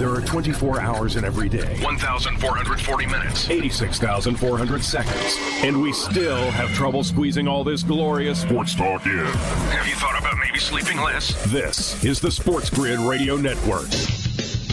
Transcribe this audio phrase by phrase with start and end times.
[0.00, 6.70] There are 24 hours in every day, 1,440 minutes, 86,400 seconds, and we still have
[6.70, 9.18] trouble squeezing all this glorious sports talk in.
[9.18, 11.34] Have you thought about maybe sleeping less?
[11.52, 13.90] This is the Sports Grid Radio Network.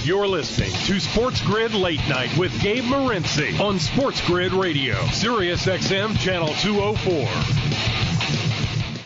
[0.06, 5.66] You're listening to Sports Grid Late Night with Gabe Morency on Sports Grid Radio, Sirius
[5.66, 7.28] XM Channel 204.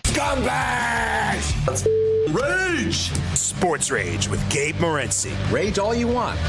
[0.03, 2.00] Scumbags!
[2.31, 3.11] Rage!
[3.35, 5.33] Sports Rage with Gabe Morency.
[5.51, 6.39] Rage all you want.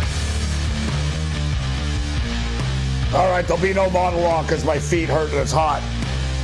[3.14, 5.83] All right, there'll be no monologue because my feet hurt and it's hot.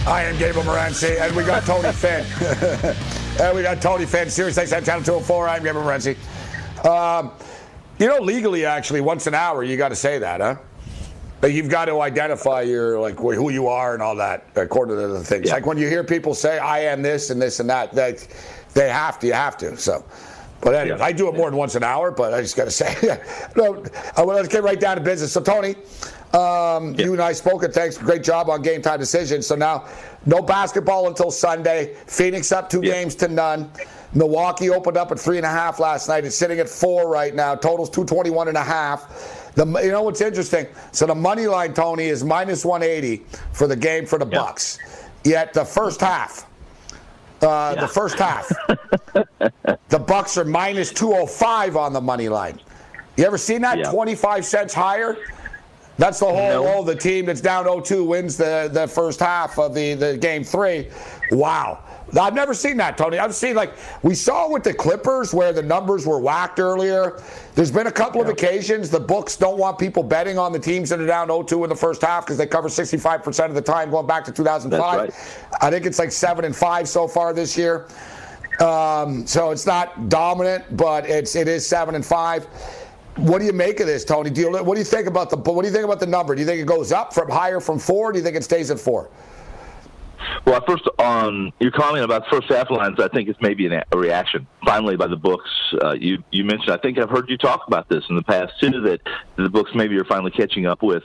[0.06, 2.27] I am Gabe Morency, and we got Tony Finn.
[3.41, 5.48] and we got Tony Finn, Sirius XM Channel 204.
[5.48, 6.17] I'm Gabe Morency.
[6.84, 7.30] Um,
[7.98, 10.56] you know, legally, actually, once an hour, you got to say that, huh?
[11.41, 15.06] But you've got to identify your like who you are and all that according to
[15.06, 15.47] the things.
[15.47, 15.55] Yeah.
[15.55, 18.27] Like when you hear people say "I am this" and this and that, that
[18.74, 19.27] they have to.
[19.27, 19.77] You have to.
[19.77, 20.05] So.
[20.61, 21.05] But anyway, yeah.
[21.05, 23.20] I do it more than once an hour, but I just got to say,
[23.56, 23.84] no,
[24.24, 25.33] let's get right down to business.
[25.33, 25.77] So, Tony,
[26.34, 27.05] um, yeah.
[27.05, 29.46] you and I spoke, and thanks, great job on game time decisions.
[29.46, 29.86] So now,
[30.27, 31.95] no basketball until Sunday.
[32.06, 32.92] Phoenix up two yeah.
[32.92, 33.70] games to none.
[34.14, 36.24] Milwaukee opened up at three and a half last night.
[36.24, 37.55] It's sitting at four right now.
[37.55, 39.52] Totals 221 and a half.
[39.55, 40.67] The, you know what's interesting?
[40.92, 44.79] So the money line, Tony, is minus 180 for the game for the Bucks.
[45.24, 46.48] Yet the first half,
[47.42, 47.80] uh, yeah.
[47.80, 48.48] the first half,
[49.88, 52.60] the Bucks are minus 205 on the money line.
[53.16, 53.78] You ever seen that?
[53.78, 53.90] Yeah.
[53.90, 55.16] 25 cents higher.
[55.98, 56.64] That's the whole.
[56.64, 56.74] No.
[56.76, 60.44] Oh, the team that's down 0-2 wins the, the first half of the, the game
[60.44, 60.88] three.
[61.32, 61.82] Wow.
[62.17, 63.19] I've never seen that, Tony.
[63.19, 67.23] I've seen like we saw with the Clippers where the numbers were whacked earlier.
[67.55, 68.29] There's been a couple yeah.
[68.29, 71.64] of occasions the books don't want people betting on the teams that are down 0-2
[71.64, 74.80] in the first half because they cover 65% of the time going back to 2005.
[74.80, 75.13] Right.
[75.61, 77.86] I think it's like seven and five so far this year.
[78.61, 82.45] Um, so it's not dominant, but it's it is seven and five.
[83.17, 84.30] What do you make of this, Tony?
[84.30, 86.35] Do you, what do you think about the what do you think about the number?
[86.35, 88.13] Do you think it goes up from higher from four?
[88.13, 89.11] do you think it stays at four?
[90.48, 93.85] Well, first on your comment about the first half lines, I think it's maybe a
[93.95, 95.51] reaction finally by the books.
[95.85, 98.59] Uh, you you mentioned, I think I've heard you talk about this in the past
[98.59, 99.01] too, that
[99.36, 101.03] the books maybe are finally catching up with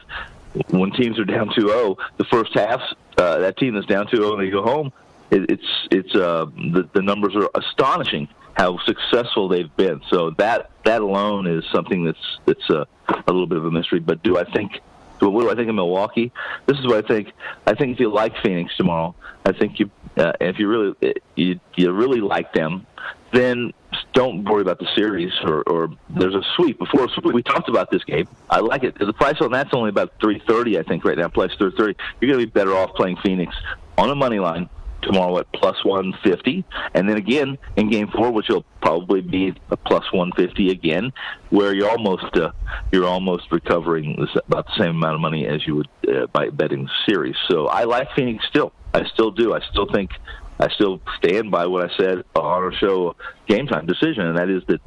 [0.70, 1.98] when teams are down 2-0.
[2.16, 2.80] The first half,
[3.18, 4.94] uh, that team that's down 2-0 and they go home,
[5.30, 10.00] it, it's it's uh, the the numbers are astonishing how successful they've been.
[10.10, 14.00] So that that alone is something that's that's a, a little bit of a mystery.
[14.00, 14.80] But do I think
[15.30, 16.32] what do I think of Milwaukee?
[16.66, 17.32] This is what I think.
[17.66, 21.60] I think if you like Phoenix tomorrow, I think you uh, if you really you
[21.76, 22.86] you really like them,
[23.32, 23.74] then
[24.14, 27.08] don't worry about the series or, or there's a sweep before.
[27.24, 28.28] We talked about this game.
[28.50, 28.98] I like it.
[28.98, 31.28] The price on that's only about three thirty, I think, right now.
[31.28, 31.96] Plus three thirty.
[32.20, 33.56] You're going to be better off playing Phoenix
[33.98, 34.70] on a money line
[35.04, 39.78] tomorrow at plus 150, and then again in Game Four, which will probably be a
[39.78, 41.14] plus 150 again,
[41.50, 42.52] where you're almost uh,
[42.92, 46.86] you're almost recovering about the same amount of money as you would uh, by betting
[46.86, 47.36] the series.
[47.50, 48.74] So I like Phoenix still.
[48.94, 49.54] I still do.
[49.54, 50.12] I still think
[50.60, 53.16] I still stand by what I said on our show,
[53.48, 54.82] Game Time Decision, and that is that.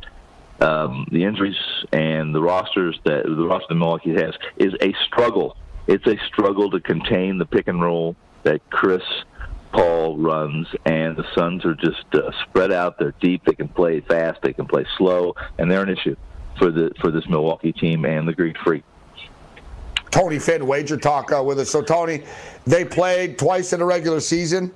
[0.59, 1.55] Um, the injuries
[1.93, 5.55] and the rosters that the roster that Milwaukee has is a struggle.
[5.87, 9.03] It's a struggle to contain the pick and roll that Chris
[9.77, 12.99] Paul runs, and the Suns are just uh, spread out.
[12.99, 13.45] They're deep.
[13.45, 14.41] They can play fast.
[14.43, 16.17] They can play slow, and they're an issue
[16.59, 18.85] for the for this Milwaukee team and the Greek Freak.
[20.11, 21.69] Tony Finn, wager talk uh, with us.
[21.69, 22.23] So Tony,
[22.67, 24.73] they played twice in the regular season.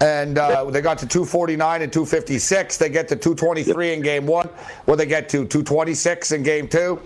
[0.00, 2.76] And uh, they got to 249 and 256.
[2.78, 4.48] They get to 223 in game one.
[4.86, 7.00] Well, they get to 226 in game two.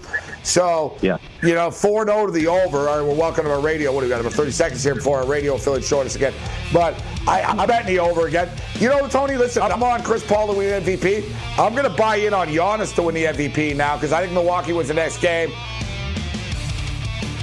[0.45, 1.19] So, yeah.
[1.43, 2.89] you know, 4 0 to the over.
[2.89, 3.93] All right, we're welcome to our radio.
[3.93, 4.21] What do we got?
[4.21, 6.35] About 30 seconds here before our radio affiliate short us again.
[6.73, 8.49] But I, I'm betting the over again.
[8.75, 11.33] You know, Tony, listen, I'm on Chris Paul to win the MVP.
[11.59, 14.33] I'm going to buy in on Giannis to win the MVP now because I think
[14.33, 15.51] Milwaukee was the next game.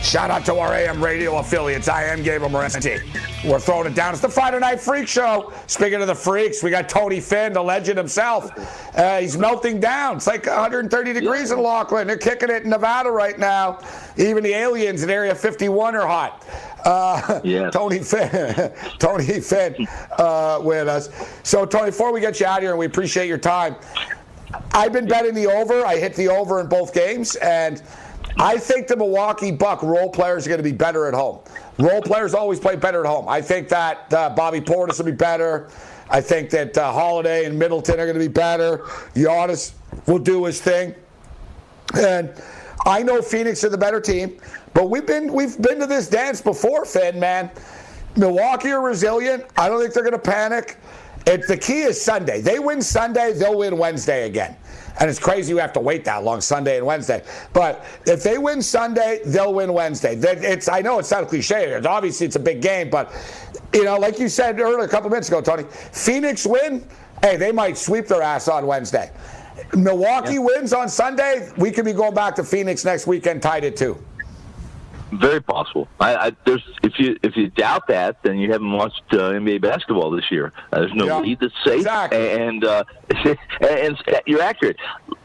[0.01, 1.87] Shout out to our AM radio affiliates.
[1.87, 2.99] I am Gabriel Morency.
[3.47, 4.13] We're throwing it down.
[4.13, 5.53] It's the Friday Night Freak Show.
[5.67, 8.49] Speaking of the freaks, we got Tony Finn, the legend himself.
[8.97, 10.17] Uh, he's melting down.
[10.17, 12.07] It's like 130 degrees in Laughlin.
[12.07, 13.79] They're kicking it in Nevada right now.
[14.17, 16.45] Even the aliens in Area 51 are hot.
[16.83, 17.69] Uh, yeah.
[17.73, 19.87] Tony Finn, Tony Finn
[20.17, 21.09] uh, with us.
[21.43, 23.75] So, Tony, before we get you out here, and we appreciate your time,
[24.73, 25.85] I've been betting the over.
[25.85, 27.83] I hit the over in both games, and
[28.37, 31.39] I think the Milwaukee Buck role players are going to be better at home.
[31.77, 33.27] Role players always play better at home.
[33.27, 35.69] I think that uh, Bobby Portis will be better.
[36.09, 38.79] I think that uh, Holiday and Middleton are going to be better.
[39.15, 39.73] Giannis
[40.07, 40.93] will do his thing,
[41.97, 42.33] and
[42.85, 44.37] I know Phoenix are the better team.
[44.73, 47.19] But we've been we've been to this dance before, Finn.
[47.19, 47.49] Man,
[48.15, 49.45] Milwaukee are resilient.
[49.57, 50.77] I don't think they're going to panic.
[51.25, 52.41] It, the key is Sunday.
[52.41, 54.55] They win Sunday, they'll win Wednesday again.
[54.99, 57.23] And it's crazy you have to wait that long, Sunday and Wednesday.
[57.53, 60.15] But if they win Sunday, they'll win Wednesday.
[60.15, 61.69] It's I know it's not a cliche.
[61.71, 63.13] It's obviously it's a big game, but
[63.73, 66.85] you know, like you said earlier a couple minutes ago, Tony, Phoenix win.
[67.21, 69.11] Hey, they might sweep their ass on Wednesday.
[69.75, 70.39] Milwaukee yeah.
[70.39, 71.49] wins on Sunday.
[71.57, 73.97] We could be going back to Phoenix next weekend, tied at two.
[75.13, 75.87] Very possible.
[75.99, 79.61] I, I, there's if you if you doubt that, then you haven't watched uh, NBA
[79.61, 80.53] basketball this year.
[80.71, 81.19] Uh, there's no Yeah.
[81.19, 82.29] lead that's safe, Exactly.
[82.31, 82.83] and uh,
[83.61, 84.77] and you're accurate.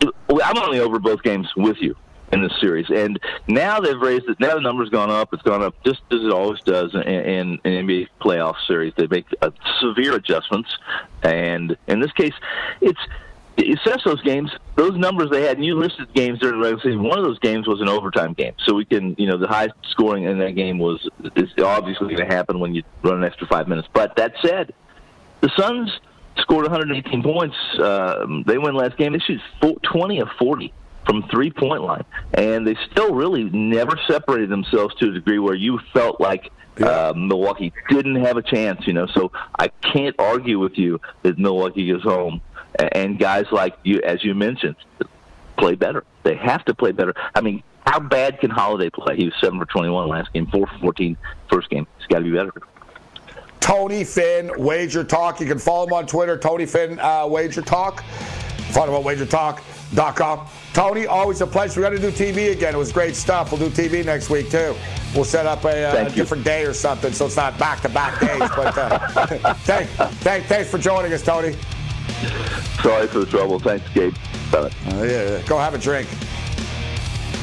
[0.02, 1.94] I'm only over both games with you
[2.32, 4.40] in this series, and now they've raised it.
[4.40, 5.28] Now the number's gone up.
[5.32, 8.92] It's gone up just as it always does in, in, in NBA playoff series.
[8.96, 9.50] They make uh,
[9.80, 10.68] severe adjustments,
[11.22, 12.34] and in this case,
[12.80, 12.98] it's
[13.56, 17.02] assess those games, those numbers they had, and you listed games during the regular season.
[17.02, 19.68] One of those games was an overtime game, so we can, you know, the high
[19.90, 23.46] scoring in that game was is obviously going to happen when you run an extra
[23.46, 23.88] five minutes.
[23.92, 24.74] But that said,
[25.40, 25.90] the Suns
[26.38, 27.56] scored 118 points.
[27.78, 29.12] Um, they win last game.
[29.12, 30.72] They shoot four- 20 of 40
[31.06, 32.04] from three point line,
[32.34, 36.50] and they still really never separated themselves to a degree where you felt like.
[36.78, 39.06] Uh, Milwaukee didn't have a chance, you know.
[39.06, 42.42] So I can't argue with you that Milwaukee is home,
[42.78, 44.76] and guys like you, as you mentioned,
[45.58, 46.04] play better.
[46.22, 47.14] They have to play better.
[47.34, 49.16] I mean, how bad can Holiday play?
[49.16, 51.16] He was seven for twenty-one last game, four for 14
[51.50, 51.86] first game.
[51.98, 52.52] He's got to be better.
[53.60, 55.40] Tony Finn Wager Talk.
[55.40, 58.04] You can follow him on Twitter, Tony Finn uh, Wager Talk.
[58.70, 60.48] Find him on wagertalk.com.
[60.72, 61.80] Tony, always a pleasure.
[61.80, 62.74] We got to do TV again.
[62.74, 63.50] It was great stuff.
[63.50, 64.74] We'll do TV next week too.
[65.14, 67.88] We'll set up a, uh, Thank different day or something, so it's not back to
[67.88, 68.38] back days.
[68.38, 69.88] But uh, thank,
[70.20, 71.56] thank, thanks for joining us, Tony.
[72.82, 73.58] Sorry for the trouble.
[73.58, 74.14] Thanks, Gabe.
[74.52, 74.70] Bye.
[74.86, 76.08] Uh, yeah, go have a drink.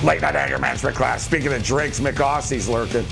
[0.03, 1.23] Late night anger management class.
[1.23, 3.05] Speaking of drinks, Mick Aussie's lurking.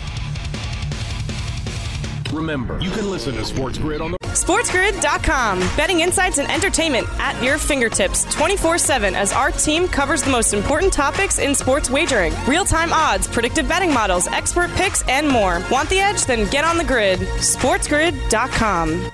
[2.34, 5.60] Remember, you can listen to Sports Grid on the SportsGrid.com.
[5.76, 10.54] Betting insights and entertainment at your fingertips 24 7 as our team covers the most
[10.54, 15.62] important topics in sports wagering real time odds, predictive betting models, expert picks, and more.
[15.70, 16.26] Want the edge?
[16.26, 17.20] Then get on the grid.
[17.20, 19.12] SportsGrid.com.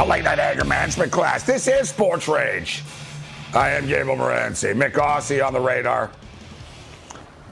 [0.00, 1.42] The late night anger management class.
[1.42, 2.82] This is Sports Rage.
[3.52, 4.72] I am Gabriel Morency.
[4.72, 6.10] Mick Aussie on the radar.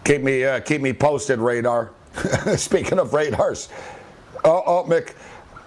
[0.02, 1.90] Keep me uh, keep me posted, radar.
[2.56, 3.68] Speaking of radars,
[4.46, 5.12] oh, oh Mick.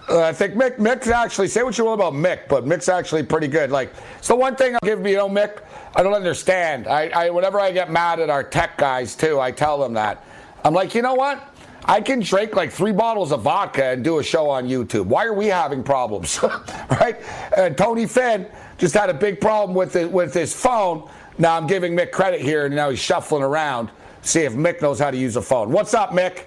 [0.08, 3.22] Uh, I think Mick Mick's actually say what you will about Mick, but Mick's actually
[3.22, 3.70] pretty good.
[3.70, 5.62] Like it's the one thing I'll give you, know, Mick.
[5.94, 6.88] I don't understand.
[6.88, 10.24] I, I whenever I get mad at our tech guys too, I tell them that.
[10.64, 11.51] I'm like, you know what?
[11.84, 15.06] I can drink like three bottles of vodka and do a show on YouTube.
[15.06, 16.40] Why are we having problems,
[16.90, 17.20] right?
[17.56, 18.46] And Tony Finn
[18.78, 21.10] just had a big problem with it, with his phone.
[21.38, 23.90] Now I'm giving Mick credit here, and now he's shuffling around.
[24.22, 25.72] See if Mick knows how to use a phone.
[25.72, 26.44] What's up, Mick?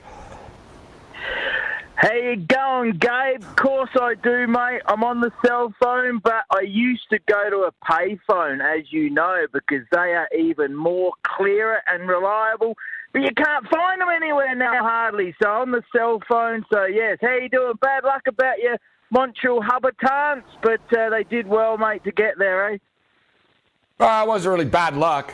[1.95, 3.41] How you going, Gabe?
[3.41, 4.81] Of course I do, mate.
[4.85, 9.09] I'm on the cell phone, but I used to go to a payphone, as you
[9.09, 12.75] know, because they are even more clearer and reliable.
[13.15, 15.33] But you can't find them anywhere now, hardly.
[15.41, 16.65] So on the cell phone.
[16.69, 17.75] So yes, how you doing?
[17.81, 18.77] Bad luck about your
[19.09, 22.77] Montreal Habitants, but uh, they did well, mate, to get there, eh?
[24.01, 25.33] Uh, it wasn't really bad luck.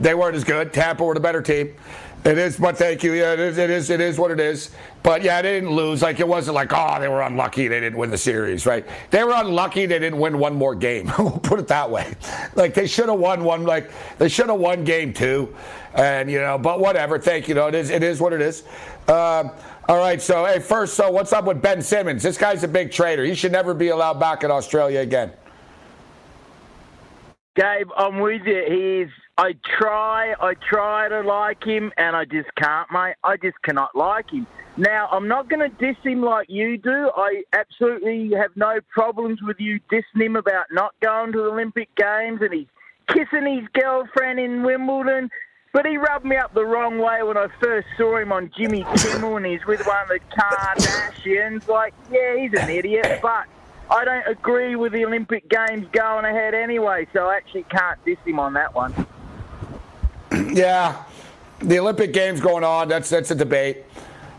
[0.00, 0.72] They weren't as good.
[0.72, 1.76] Tampa were the better team.
[2.24, 3.12] It is, but thank you.
[3.12, 3.58] Yeah, it is.
[3.58, 3.90] It is.
[3.90, 4.70] It is what it is.
[5.02, 6.00] But yeah, they didn't lose.
[6.00, 8.86] Like it wasn't like oh they were unlucky they didn't win the series, right?
[9.10, 11.12] They were unlucky they didn't win one more game.
[11.18, 12.14] we'll put it that way.
[12.54, 13.64] Like they should have won one.
[13.64, 15.54] Like they should have won game two,
[15.94, 16.56] and you know.
[16.56, 17.18] But whatever.
[17.18, 17.54] Thank you.
[17.54, 17.90] Know it is.
[17.90, 18.62] It is what it is.
[19.06, 19.50] Um,
[19.86, 20.22] all right.
[20.22, 22.22] So hey, first, so what's up with Ben Simmons?
[22.22, 23.24] This guy's a big traitor.
[23.24, 25.30] He should never be allowed back in Australia again.
[27.56, 28.64] Gabe, I'm with you.
[28.68, 29.12] He's.
[29.36, 33.14] I try, I try to like him, and I just can't, mate.
[33.24, 34.46] I just cannot like him.
[34.76, 37.10] Now, I'm not going to diss him like you do.
[37.16, 41.88] I absolutely have no problems with you dissing him about not going to the Olympic
[41.94, 42.66] Games and he's
[43.06, 45.30] kissing his girlfriend in Wimbledon.
[45.72, 48.84] But he rubbed me up the wrong way when I first saw him on Jimmy
[48.96, 51.68] Kimmel and he's with one of the Kardashians.
[51.68, 53.46] Like, yeah, he's an idiot, but
[53.90, 58.18] I don't agree with the Olympic Games going ahead anyway, so I actually can't diss
[58.24, 58.94] him on that one.
[60.52, 61.04] Yeah,
[61.60, 62.88] the Olympic Games going on.
[62.88, 63.84] That's that's a debate.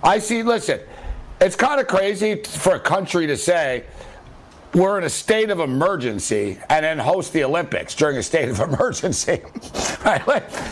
[0.04, 0.44] I see.
[0.44, 0.80] Listen,
[1.42, 3.86] it's kind of crazy for a country to say
[4.74, 8.60] we're in a state of emergency and then host the Olympics during a state of
[8.74, 9.42] emergency.
[10.06, 10.22] right?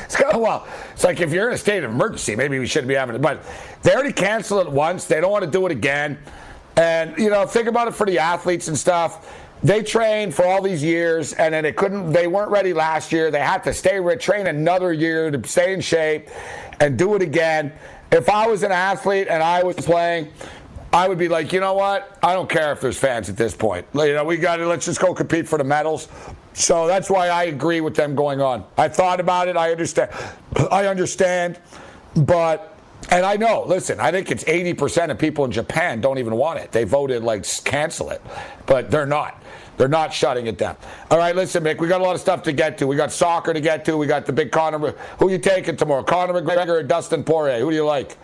[0.03, 0.68] It's kind of well.
[0.92, 3.22] It's like if you're in a state of emergency, maybe we shouldn't be having it.
[3.22, 3.44] But
[3.82, 5.06] they already canceled it once.
[5.06, 6.18] They don't want to do it again.
[6.75, 9.32] And you know, think about it for the athletes and stuff.
[9.63, 12.12] They trained for all these years, and then it couldn't.
[12.12, 13.32] They weren't ready last year.
[13.32, 16.30] They had to stay train another year to stay in shape
[16.82, 17.72] and do it again.
[18.12, 20.34] If I was an athlete and I was playing,
[20.92, 22.20] I would be like, you know what?
[22.22, 23.88] I don't care if there's fans at this point.
[23.96, 26.08] You know, we got to let's just go compete for the medals.
[26.53, 28.65] So that's why I agree with them going on.
[28.77, 29.58] I thought about it.
[29.58, 30.12] I understand.
[30.70, 31.60] I understand,
[32.15, 32.73] but
[33.10, 36.60] and I know, listen, I think it's 80% of people in Japan don't even want
[36.60, 36.72] it.
[36.72, 38.22] They voted like cancel it,
[38.65, 39.41] but they're not.
[39.77, 40.77] They're not shutting it down.
[41.10, 42.88] All right, listen, Mick, we got a lot of stuff to get to.
[42.88, 43.98] We got soccer to get to.
[43.98, 44.91] We got the big Conor.
[45.19, 46.03] Who you taking tomorrow?
[46.03, 47.60] Conor McGregor or Dustin Poirier?
[47.60, 48.15] Who do you like?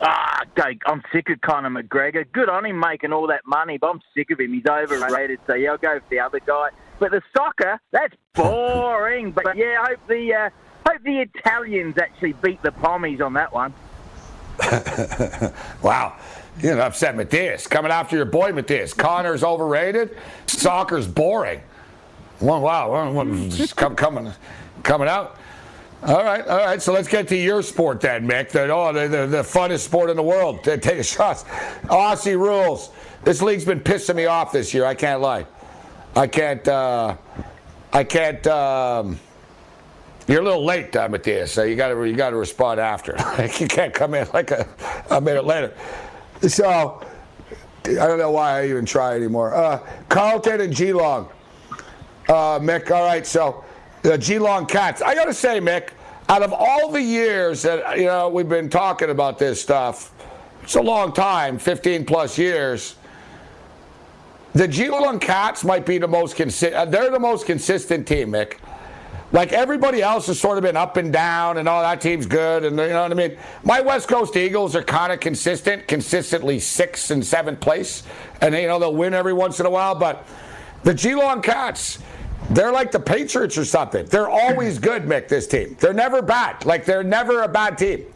[0.00, 0.42] Ah,
[0.86, 2.24] I'm sick of Conor McGregor.
[2.32, 4.54] Good on him making all that money, but I'm sick of him.
[4.54, 5.40] He's overrated.
[5.46, 6.70] So yeah, I'll go for the other guy.
[6.98, 9.32] But the soccer, that's boring.
[9.32, 10.50] but yeah, I hope the uh,
[10.88, 13.72] hope the Italians actually beat the Pommies on that one.
[15.82, 16.16] wow.
[16.60, 17.66] You know, upset Matthias.
[17.66, 18.92] Coming after your boy Matthias.
[18.92, 20.16] Conor's overrated.
[20.46, 21.60] Soccer's boring.
[22.40, 23.24] Well, wow.
[23.48, 24.32] Just come, coming,
[24.82, 25.38] coming out.
[26.02, 26.80] All right, all right.
[26.80, 28.50] So let's get to your sport then, Mick.
[28.50, 30.62] The, oh, the, the, the funnest sport in the world.
[30.62, 31.38] Take a shot.
[31.86, 32.90] Aussie rules.
[33.24, 34.84] This league's been pissing me off this year.
[34.84, 35.44] I can't lie.
[36.14, 36.66] I can't.
[36.66, 37.16] Uh,
[37.92, 38.46] I can't.
[38.46, 39.18] Um,
[40.28, 41.52] you're a little late, uh, Matthias.
[41.52, 43.12] So you got to you got to respond after.
[43.58, 44.68] you can't come in like a,
[45.10, 45.74] a minute later.
[46.46, 47.02] So
[47.86, 49.54] I don't know why I even try anymore.
[49.54, 49.78] Uh,
[50.10, 51.30] Carlton and Geelong.
[52.28, 53.26] Uh, Mick, all right.
[53.26, 53.64] So
[54.02, 55.00] the Geelong Cats.
[55.00, 55.90] I got to say, Mick,
[56.28, 60.12] out of all the years that you know we've been talking about this stuff,
[60.62, 62.96] it's a long time, 15 plus years.
[64.52, 66.90] The Geelong Cats might be the most consistent.
[66.90, 68.58] They're the most consistent team, Mick.
[69.30, 72.24] Like everybody else has sort of been up and down, and all oh, that team's
[72.24, 73.36] good, and you know what I mean.
[73.62, 78.04] My West Coast Eagles are kind of consistent, consistently sixth and seventh place,
[78.40, 79.94] and you know they'll win every once in a while.
[79.94, 80.26] But
[80.82, 81.98] the Geelong Cats,
[82.50, 84.06] they're like the Patriots or something.
[84.06, 85.28] They're always good, Mick.
[85.28, 86.64] This team, they're never bad.
[86.64, 88.06] Like they're never a bad team.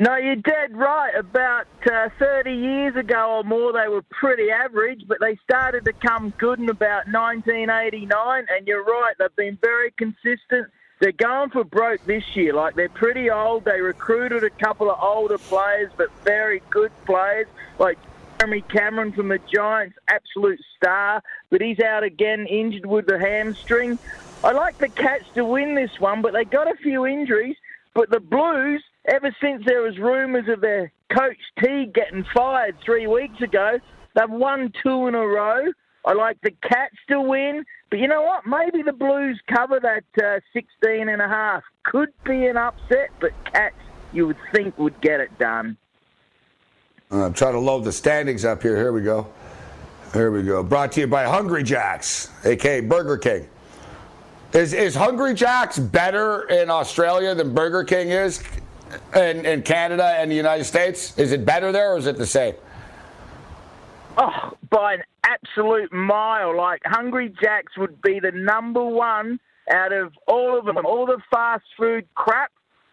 [0.00, 1.12] No, you're dead right.
[1.16, 5.92] About uh, 30 years ago or more, they were pretty average, but they started to
[5.92, 8.46] come good in about 1989.
[8.48, 10.68] And you're right, they've been very consistent.
[11.00, 12.52] They're going for broke this year.
[12.52, 13.64] Like, they're pretty old.
[13.64, 17.48] They recruited a couple of older players, but very good players,
[17.80, 17.98] like
[18.38, 23.98] Jeremy Cameron from the Giants, absolute star, but he's out again, injured with the hamstring.
[24.44, 27.56] I like the Cats to win this one, but they got a few injuries.
[27.94, 33.06] But the Blues, ever since there was rumours of their coach T getting fired three
[33.06, 33.78] weeks ago,
[34.14, 35.64] they've won two in a row.
[36.04, 38.46] I like the Cats to win, but you know what?
[38.46, 41.62] Maybe the Blues cover that uh, 16 and a half.
[41.84, 43.74] Could be an upset, but Cats,
[44.12, 45.76] you would think, would get it done.
[47.10, 48.76] Uh, I'm trying to load the standings up here.
[48.76, 49.26] Here we go.
[50.12, 50.62] Here we go.
[50.62, 53.48] Brought to you by Hungry Jacks, aka Burger King.
[54.54, 58.42] Is is Hungry Jack's better in Australia than Burger King is
[59.14, 61.18] in, in Canada and the United States?
[61.18, 62.54] Is it better there or is it the same?
[64.16, 66.56] Oh, by an absolute mile.
[66.56, 69.38] Like Hungry Jack's would be the number one
[69.70, 72.50] out of all of them, all the fast food crap.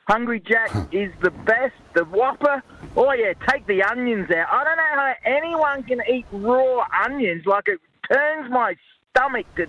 [0.07, 1.73] Hungry Jack is the best.
[1.93, 2.61] The Whopper,
[2.95, 4.47] oh yeah, take the onions out.
[4.51, 7.45] I don't know how anyone can eat raw onions.
[7.45, 7.79] Like it
[8.11, 8.75] turns my
[9.09, 9.67] stomach to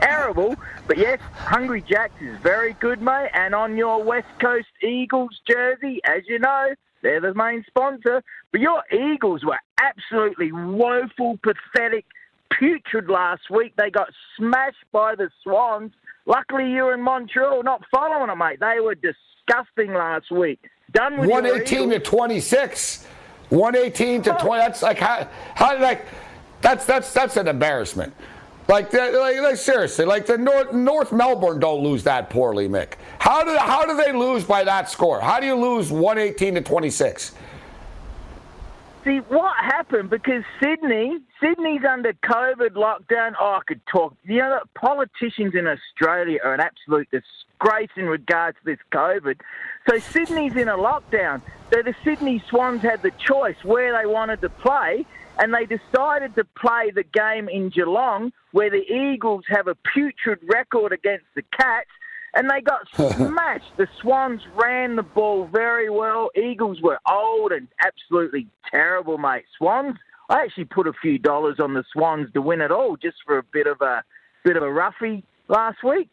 [0.00, 0.56] terrible.
[0.86, 3.30] But yes, Hungry Jack's is very good, mate.
[3.34, 8.22] And on your West Coast Eagles jersey, as you know, they're the main sponsor.
[8.52, 12.04] But your Eagles were absolutely woeful, pathetic,
[12.50, 13.74] putrid last week.
[13.76, 15.92] They got smashed by the Swans.
[16.26, 18.60] Luckily, you're in Montreal, not following them, mate.
[18.60, 20.60] They were disgusting last week.
[20.92, 23.06] Done with 118 to 26.
[23.50, 24.62] 118 to 20.
[24.62, 26.00] That's like how how did I?
[26.60, 28.14] That's that's that's an embarrassment.
[28.70, 32.92] Like, like, like, seriously, like the North, North Melbourne don't lose that poorly, Mick.
[33.18, 35.20] How do how do they lose by that score?
[35.20, 37.32] How do you lose 118 to 26?
[39.02, 43.32] See what happened because Sydney, Sydney's under COVID lockdown.
[43.40, 44.14] Oh, I could talk.
[44.22, 49.40] You know, politicians in Australia are an absolute disgrace in regards to this COVID.
[49.88, 51.42] So Sydney's in a lockdown.
[51.72, 55.06] So the Sydney Swans had the choice where they wanted to play,
[55.40, 60.38] and they decided to play the game in Geelong, where the Eagles have a putrid
[60.42, 61.88] record against the Cats
[62.34, 63.76] and they got smashed.
[63.76, 66.30] The Swans ran the ball very well.
[66.36, 69.44] Eagles were old and absolutely terrible, mate.
[69.58, 69.96] Swans.
[70.28, 73.38] I actually put a few dollars on the Swans to win it all, just for
[73.38, 74.04] a bit of a
[74.44, 76.08] bit of a roughie last week.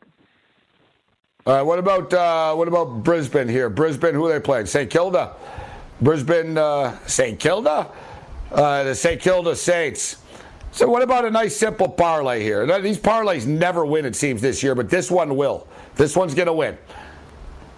[1.45, 1.61] All right.
[1.61, 3.69] What about uh, what about Brisbane here?
[3.69, 4.15] Brisbane.
[4.15, 4.65] Who are they playing?
[4.65, 5.35] St Kilda.
[6.01, 6.57] Brisbane.
[6.57, 7.91] Uh, St Kilda.
[8.51, 10.17] Uh, the St Kilda Saints.
[10.71, 12.65] So what about a nice simple parlay here?
[12.81, 15.67] These parlays never win, it seems, this year, but this one will.
[15.95, 16.77] This one's going to win.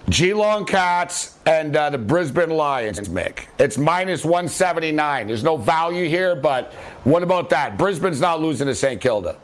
[0.10, 3.46] Geelong Cats and uh, the Brisbane Lions, Mick.
[3.60, 5.28] It's minus 179.
[5.28, 6.74] There's no value here, but
[7.04, 7.78] what about that?
[7.78, 9.00] Brisbane's not losing to St.
[9.00, 9.38] Kilda.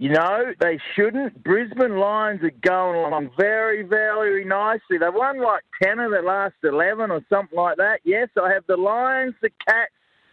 [0.00, 1.42] You know, they shouldn't.
[1.42, 4.96] Brisbane Lions are going along very, very nicely.
[4.96, 8.00] They've won like 10 of the last 11 or something like that.
[8.04, 9.90] Yes, I have the Lions, the Cats,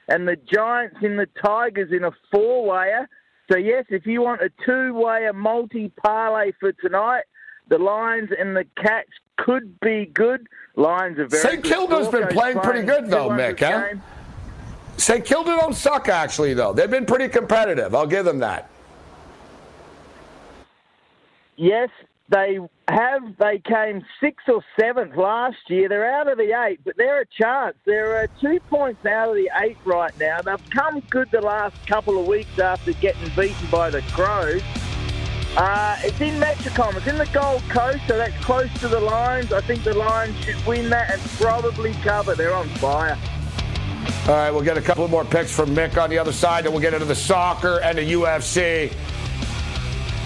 [0.08, 3.10] and the Giants in the Tigers in a four-wayer.
[3.52, 7.24] So, yes, if you want a two wayer multi parlay for tonight,
[7.68, 10.48] the Lions and the Cats could be good.
[10.76, 11.64] Lions are very St.
[11.64, 13.96] Kilda's been playing pretty good, though, Mick, huh?
[14.98, 15.26] St.
[15.26, 16.72] Kilda don't suck, actually, though.
[16.72, 17.96] They've been pretty competitive.
[17.96, 18.70] I'll give them that.
[21.58, 21.90] Yes,
[22.30, 23.38] they have.
[23.38, 25.88] They came sixth or seventh last year.
[25.88, 27.76] They're out of the eight, but they're a chance.
[27.86, 30.42] They're uh, two points out of the eight right now.
[30.42, 34.62] They've come good the last couple of weeks after getting beaten by the Crows.
[35.56, 36.98] Uh, it's in Metricon.
[36.98, 39.54] It's in the Gold Coast, so that's close to the Lions.
[39.54, 42.36] I think the Lions should win that and probably cover.
[42.36, 43.18] They're on fire.
[44.28, 46.74] All right, we'll get a couple more picks from Mick on the other side, then
[46.74, 48.92] we'll get into the soccer and the UFC.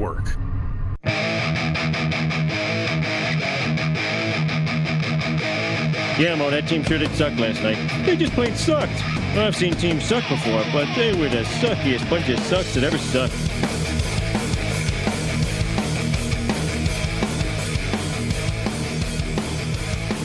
[0.00, 0.36] work.
[6.18, 7.78] Yeah, Mo, that team sure did suck last night.
[8.04, 8.92] They just plain sucked.
[9.34, 12.84] Well, I've seen teams suck before, but they were the suckiest bunch of sucks that
[12.84, 13.32] ever sucked.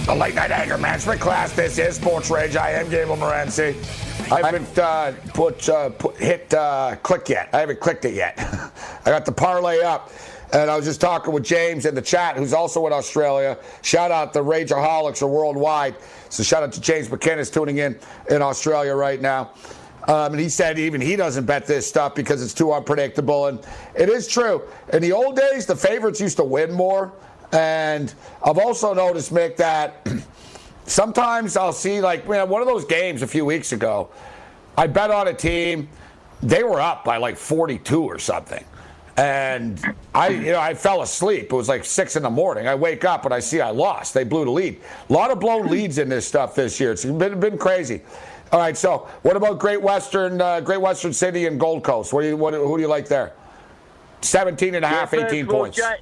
[0.06, 1.54] The late night anger management class.
[1.54, 2.56] This is Sports Rage.
[2.56, 3.76] I am Gable Morency.
[4.32, 7.50] I haven't uh, put, uh, put, hit uh, click yet.
[7.54, 8.38] I haven't clicked it yet.
[9.06, 10.12] I got the parlay up.
[10.54, 13.58] And I was just talking with James in the chat, who's also in Australia.
[13.82, 15.96] Shout out the Rageaholics are worldwide.
[16.30, 19.52] So shout out to James McKinnis tuning in in Australia right now.
[20.08, 23.48] Um, and he said even he doesn't bet this stuff because it's too unpredictable.
[23.48, 23.60] And
[23.96, 24.62] it is true.
[24.94, 27.12] In the old days, the favorites used to win more.
[27.52, 28.14] And
[28.44, 30.08] I've also noticed, Mick, that
[30.86, 34.10] sometimes I'll see like man, one of those games a few weeks ago.
[34.78, 35.90] I bet on a team,
[36.44, 38.64] they were up by like 42 or something.
[39.18, 39.82] And
[40.14, 41.46] I, you know, I fell asleep.
[41.46, 42.68] It was like six in the morning.
[42.68, 44.14] I wake up and I see I lost.
[44.14, 44.82] They blew the lead.
[45.10, 46.92] A lot of blown leads in this stuff this year.
[46.92, 48.02] It's been been crazy.
[48.52, 48.76] All right.
[48.76, 52.12] So, what about Great Western, uh, Great Western City and Gold Coast?
[52.12, 53.34] What do you, what, who do you like there?
[54.22, 55.78] 17 and a half, yeah, 18 points.
[55.78, 55.98] Jay,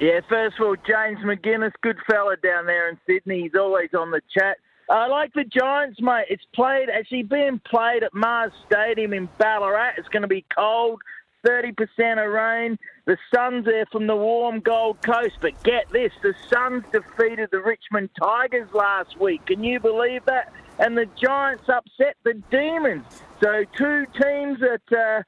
[0.00, 3.42] yeah, first of all, James McGinnis, good fella down there in Sydney.
[3.42, 4.56] He's always on the chat.
[4.88, 6.26] I like the Giants, mate.
[6.30, 9.92] It's played actually being played at Mars Stadium in Ballarat.
[9.98, 11.00] It's going to be cold.
[11.46, 12.78] 30% of rain.
[13.06, 17.60] The Suns there from the warm Gold Coast, but get this the Suns defeated the
[17.60, 19.46] Richmond Tigers last week.
[19.46, 20.52] Can you believe that?
[20.78, 23.04] And the Giants upset the Demons.
[23.42, 24.92] So, two teams that.
[24.92, 25.22] Uh,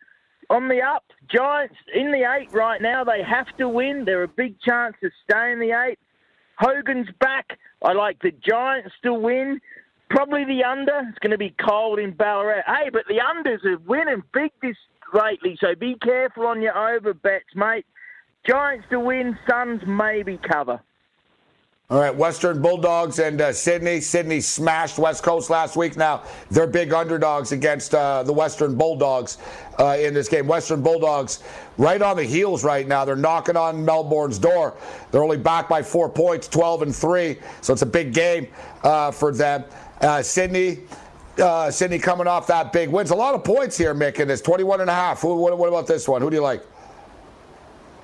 [0.53, 1.05] on the up.
[1.29, 3.05] Giants in the eight right now.
[3.05, 4.05] They have to win.
[4.05, 5.99] They're a big chance to stay in the eight.
[6.59, 7.59] Hogan's back.
[7.83, 9.61] I like the Giants to win.
[10.11, 11.01] Probably the under.
[11.09, 12.63] It's going to be cold in Ballarat.
[12.67, 14.77] Hey, but the unders are winning big this
[15.13, 17.87] lately, so be careful on your over bets, mate.
[18.47, 20.81] Giants to win, Suns maybe cover.
[21.93, 24.01] All right, Western Bulldogs and uh, Sydney.
[24.01, 25.95] Sydney smashed West Coast last week.
[25.95, 29.37] Now they're big underdogs against uh, the Western Bulldogs
[29.79, 30.47] uh, in this game.
[30.47, 31.43] Western Bulldogs
[31.77, 33.05] right on the heels right now.
[33.05, 34.75] They're knocking on Melbourne's door.
[35.11, 37.39] They're only back by four points, 12 and three.
[37.61, 38.47] So it's a big game
[38.83, 39.65] uh, for them.
[40.01, 40.79] Uh, Sydney.
[41.39, 43.11] Uh, Sydney coming off that big wins.
[43.11, 45.25] A lot of points here, Mick, in this 21 and a half.
[45.25, 46.21] What, what about this one?
[46.21, 46.63] Who do you like?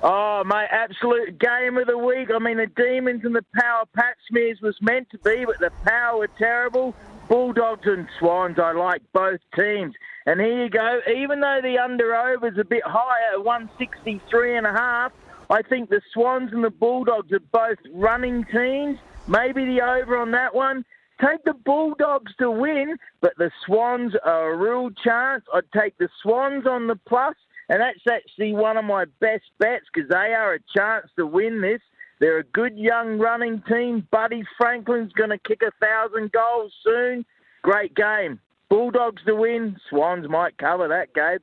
[0.01, 2.29] Oh, my absolute game of the week.
[2.33, 5.71] I mean, the Demons and the Power Pat Smears was meant to be, but the
[5.85, 6.95] Power were terrible.
[7.27, 9.93] Bulldogs and Swans, I like both teams.
[10.25, 11.01] And here you go.
[11.13, 15.11] Even though the under over is a bit higher, at 163 and a half,
[15.49, 18.99] I think the Swans and the Bulldogs are both running teams.
[19.27, 20.85] Maybe the over on that one.
[21.21, 25.43] Take the Bulldogs to win, but the Swans are a real chance.
[25.53, 27.35] I'd take the Swans on the plus
[27.69, 31.61] and that's actually one of my best bets because they are a chance to win
[31.61, 31.81] this.
[32.19, 34.07] They're a good young running team.
[34.11, 37.23] Buddy Franklin's going to kick a thousand goals soon.
[37.61, 38.39] Great game.
[38.69, 39.77] Bulldogs to win.
[39.89, 41.41] Swans might cover that, Gabe.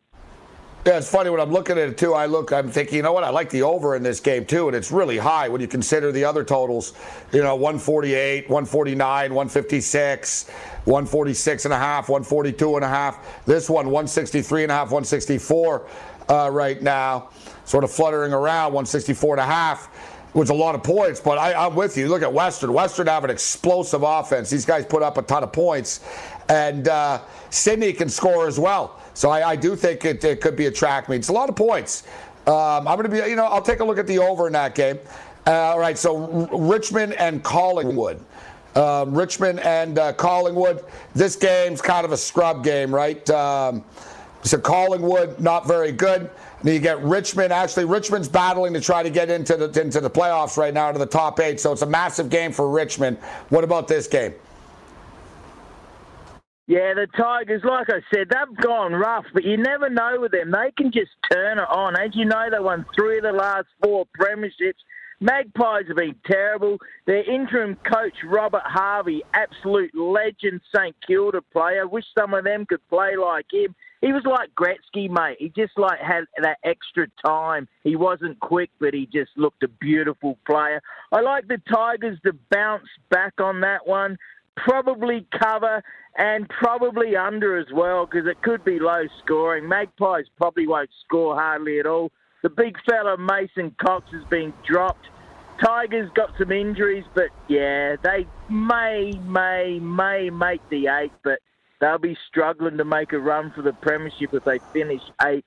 [0.87, 2.15] Yeah, it's funny when I'm looking at it too.
[2.15, 3.25] I look, I'm thinking, you know what?
[3.25, 6.13] I like the over in this game too, and it's really high when you consider
[6.13, 6.93] the other totals.
[7.33, 10.49] You know, 148, 149, 156,
[10.85, 13.45] 146 and a half, 142 and a half.
[13.47, 15.89] This one, 163 and a half, 164
[16.29, 17.31] uh, right now,
[17.65, 19.91] sort of fluttering around 164 and a half.
[20.35, 22.09] Was a lot of points, but I, am with you.
[22.09, 22.73] Look at Western.
[22.73, 24.51] Western have an explosive offense.
[24.51, 26.01] These guys put up a ton of points,
[26.51, 29.01] and uh, Sydney can score as well.
[29.17, 31.17] So I, I do think it, it, could be a track meet.
[31.17, 32.03] It's a lot of points.
[32.47, 34.53] Um, I'm going to be, you know, I'll take a look at the over in
[34.53, 34.99] that game.
[35.47, 38.23] Uh, all right, so R- Richmond and Collingwood.
[38.75, 40.85] Um, Richmond and uh, Collingwood.
[41.15, 43.29] This game's kind of a scrub game, right?
[43.31, 43.83] Um,
[44.43, 46.31] so Collingwood not very good.
[46.61, 47.55] And you get Richmond.
[47.55, 50.99] Actually, Richmond's battling to try to get into the into the playoffs right now to
[50.99, 51.59] the top eight.
[51.59, 53.17] So it's a massive game for Richmond.
[53.49, 54.35] What about this game?
[56.69, 60.51] Yeah, the Tigers, like I said, they've gone rough, but you never know with them.
[60.51, 61.97] They can just turn it on.
[61.97, 64.83] As you know, they won three of the last four premierships.
[65.21, 66.79] Magpies have been terrible.
[67.07, 71.87] Their interim coach, Robert Harvey, absolute legend St Kilda player.
[71.87, 75.37] Wish some of them could play like him he was like Gretzky, mate.
[75.39, 77.67] He just like had that extra time.
[77.83, 80.83] He wasn't quick, but he just looked a beautiful player.
[81.13, 84.19] I like the Tigers to bounce back on that one.
[84.57, 85.83] Probably cover
[86.17, 89.69] and probably under as well because it could be low scoring.
[89.69, 92.11] Magpies probably won't score hardly at all.
[92.43, 95.07] The big fella Mason Cox has been dropped.
[95.63, 101.39] Tigers got some injuries, but yeah, they may, may, may make the eight, but
[101.81, 105.45] they'll be struggling to make a run for the premiership if they finish eighth.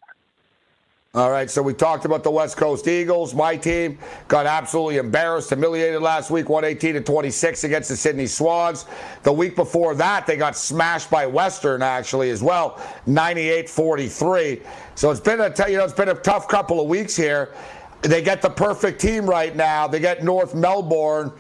[1.16, 3.34] All right, so we talked about the West Coast Eagles.
[3.34, 8.86] My team got absolutely embarrassed, humiliated last week, 118 to 26 against the Sydney Swans.
[9.24, 14.64] The week before that, they got smashed by Western actually as well, 98-43.
[14.94, 17.56] So it's been a you know it's been a tough couple of weeks here.
[18.04, 19.88] They get the perfect team right now.
[19.88, 21.32] They get North Melbourne.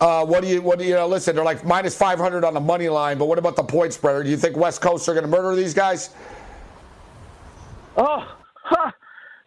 [0.00, 0.62] Uh, what do you?
[0.62, 0.94] What do you?
[0.94, 3.92] Know, listen, they're like minus 500 on the money line, but what about the point
[3.92, 4.22] spreader?
[4.22, 6.10] Do you think West Coast are going to murder these guys?
[7.96, 8.92] Oh, huh.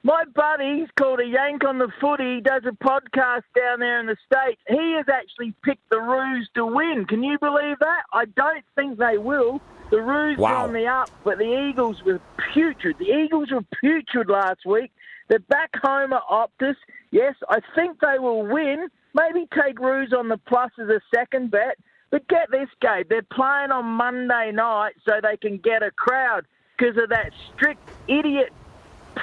[0.04, 2.36] My buddy, he's called a Yank on the Footy.
[2.36, 4.62] He does a podcast down there in the States.
[4.68, 7.06] He has actually picked the Roos to win.
[7.06, 8.04] Can you believe that?
[8.14, 9.62] I don't think they will.
[9.92, 10.50] The Roos wow.
[10.50, 12.22] are on the up, but the Eagles were
[12.54, 12.98] putrid.
[13.00, 14.92] The Eagles were putrid last week.
[15.28, 16.76] They're back home at Optus.
[17.12, 18.88] Yes, I think they will win.
[19.14, 21.78] Maybe take Roos on the plus as a second bet.
[22.10, 23.10] But get this, Gabe.
[23.10, 26.46] They're playing on Monday night so they can get a crowd
[26.78, 28.52] because of that strict idiot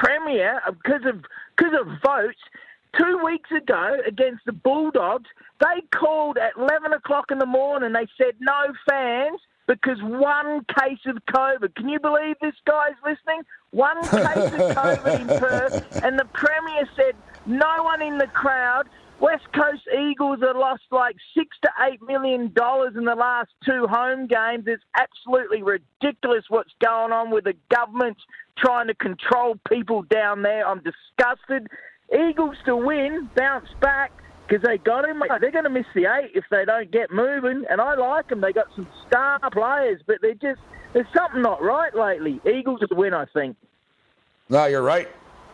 [0.01, 1.25] premier, because of
[1.57, 2.39] because of votes.
[2.97, 5.29] Two weeks ago against the Bulldogs,
[5.61, 7.93] they called at 11 o'clock in the morning.
[7.93, 11.75] They said no fans because one case of COVID.
[11.75, 13.43] Can you believe this guy's listening?
[13.73, 18.89] One case of COVID in Perth, and the Premier said no one in the crowd
[19.19, 23.87] West Coast Eagles have lost like six to eight million dollars in the last two
[23.87, 24.65] home games.
[24.67, 28.19] It's absolutely ridiculous what's going on with the government
[28.59, 30.67] trying to control people down there.
[30.67, 31.69] I'm disgusted.
[32.13, 34.13] Eagles to win, bounce back
[34.47, 35.23] because they got him.
[35.41, 37.65] They're going to miss the eight if they don't get moving.
[37.69, 38.41] And I like them.
[38.41, 40.61] They got some star players, but they're just
[40.93, 42.41] there's something not right lately.
[42.47, 43.57] Eagles to win, I think.
[44.49, 45.09] No, you're right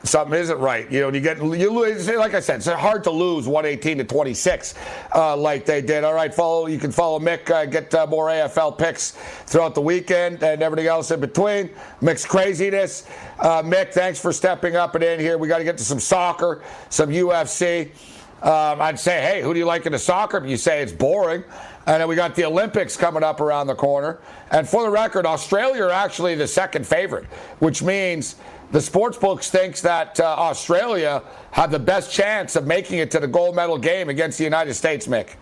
[0.05, 0.91] something isn't right.
[0.91, 2.09] You know, you get you lose.
[2.09, 4.75] Like I said, it's hard to lose 118 to 26
[5.15, 6.05] uh, like they did.
[6.05, 6.67] All right, follow.
[6.67, 7.51] You can follow Mick.
[7.51, 9.13] Uh, get uh, more AFL picks
[9.47, 11.71] throughout the weekend and everything else in between.
[12.01, 13.07] Mick's craziness.
[13.39, 15.39] Uh, Mick, thanks for stepping up and in here.
[15.39, 17.91] We got to get to some soccer, some UFC.
[18.43, 20.45] Um, I'd say, hey, who do you like in the soccer?
[20.45, 21.45] You say it's boring.
[21.87, 24.19] And then we got the Olympics coming up around the corner.
[24.51, 27.25] And for the record, Australia are actually the second favorite,
[27.59, 28.37] which means
[28.73, 33.21] the sports books thinks that uh, Australia have the best chance of making it to
[33.21, 35.35] the gold medal game against the United States, Mick.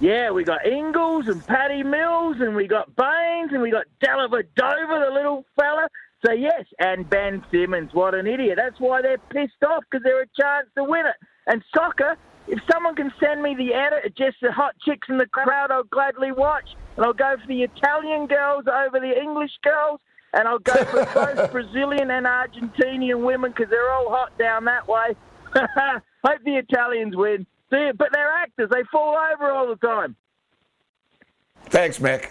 [0.00, 5.08] Yeah, we got Ingles and Paddy Mills, and we got Baynes, and we got Dellavedova,
[5.08, 5.88] the little fella.
[6.24, 8.56] So yes, and Ben Simmons, what an idiot!
[8.56, 11.16] That's why they're pissed off because they're a chance to win it.
[11.46, 12.16] And soccer,
[12.48, 15.84] if someone can send me the edit, just the hot chicks in the crowd, I'll
[15.84, 20.00] gladly watch, and I'll go for the Italian girls over the English girls
[20.36, 24.86] and I'll go for both Brazilian and Argentinian women because they're all hot down that
[24.86, 25.16] way.
[25.54, 27.46] Hope the Italians win.
[27.70, 30.14] But they're actors; they fall over all the time.
[31.68, 32.30] Thanks, Mick.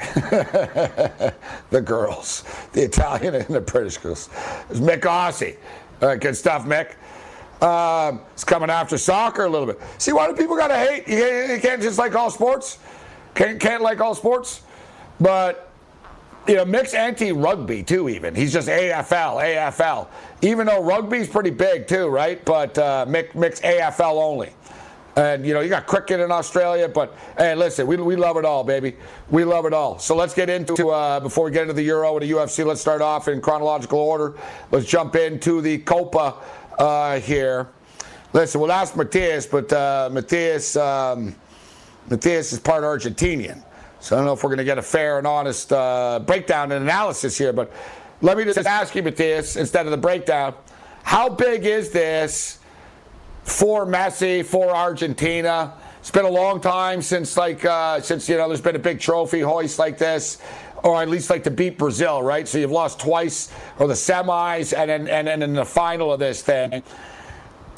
[1.70, 4.30] the girls, the Italian and the British girls.
[4.70, 5.58] It's Mick Aussie.
[6.02, 6.96] Uh, good stuff, Mick.
[7.62, 9.82] Um, it's coming after soccer a little bit.
[9.98, 11.08] See, why do people got to hate?
[11.08, 12.80] You you can't just like all sports.
[13.34, 14.62] Can't, can't like all sports.
[15.20, 15.70] But
[16.48, 18.10] you know, Mick's anti-rugby too.
[18.10, 20.08] Even he's just AFL, AFL.
[20.42, 22.44] Even though rugby's pretty big too, right?
[22.46, 24.52] But uh, Mick, Mick's AFL only.
[25.16, 28.44] And you know, you got cricket in Australia, but hey, listen, we, we love it
[28.44, 28.98] all, baby.
[29.30, 29.98] We love it all.
[29.98, 32.66] So let's get into uh, before we get into the Euro and the UFC.
[32.66, 34.36] Let's start off in chronological order.
[34.72, 36.36] Let's jump into the Copa
[36.78, 37.70] uh, here.
[38.34, 41.34] Listen, we'll ask Matthias, but uh, Matthias, um,
[42.10, 43.64] Matthias is part Argentinian.
[44.06, 46.72] So I don't know if we're going to get a fair and honest uh, breakdown
[46.72, 47.74] and analysis here, but
[48.22, 50.54] let me just ask you, Matthias, instead of the breakdown,
[51.02, 52.60] how big is this
[53.46, 55.74] for Messi, for Argentina?
[56.02, 59.00] It's been a long time since, like, uh, since you know, there's been a big
[59.00, 60.38] trophy hoist like this,
[60.84, 62.48] or at least like to beat Brazil, right?
[62.48, 66.20] So you've lost twice, or the semis, and then and, and in the final of
[66.20, 66.84] this thing.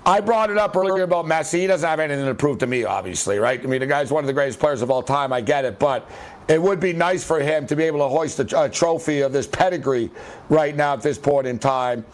[0.08, 1.60] I brought it up earlier about Messi.
[1.60, 3.62] He doesn't have anything to prove to me, obviously, right?
[3.62, 5.34] I mean, the guy's one of the greatest players of all time.
[5.34, 6.10] I get it, but
[6.48, 9.34] it would be nice for him to be able to hoist a, a trophy of
[9.34, 10.10] this pedigree
[10.48, 12.06] right now at this point in time.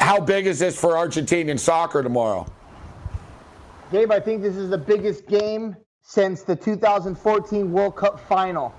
[0.00, 2.44] How big is this for Argentinian soccer tomorrow?
[3.92, 8.74] Gabe, I think this is the biggest game since the 2014 World Cup final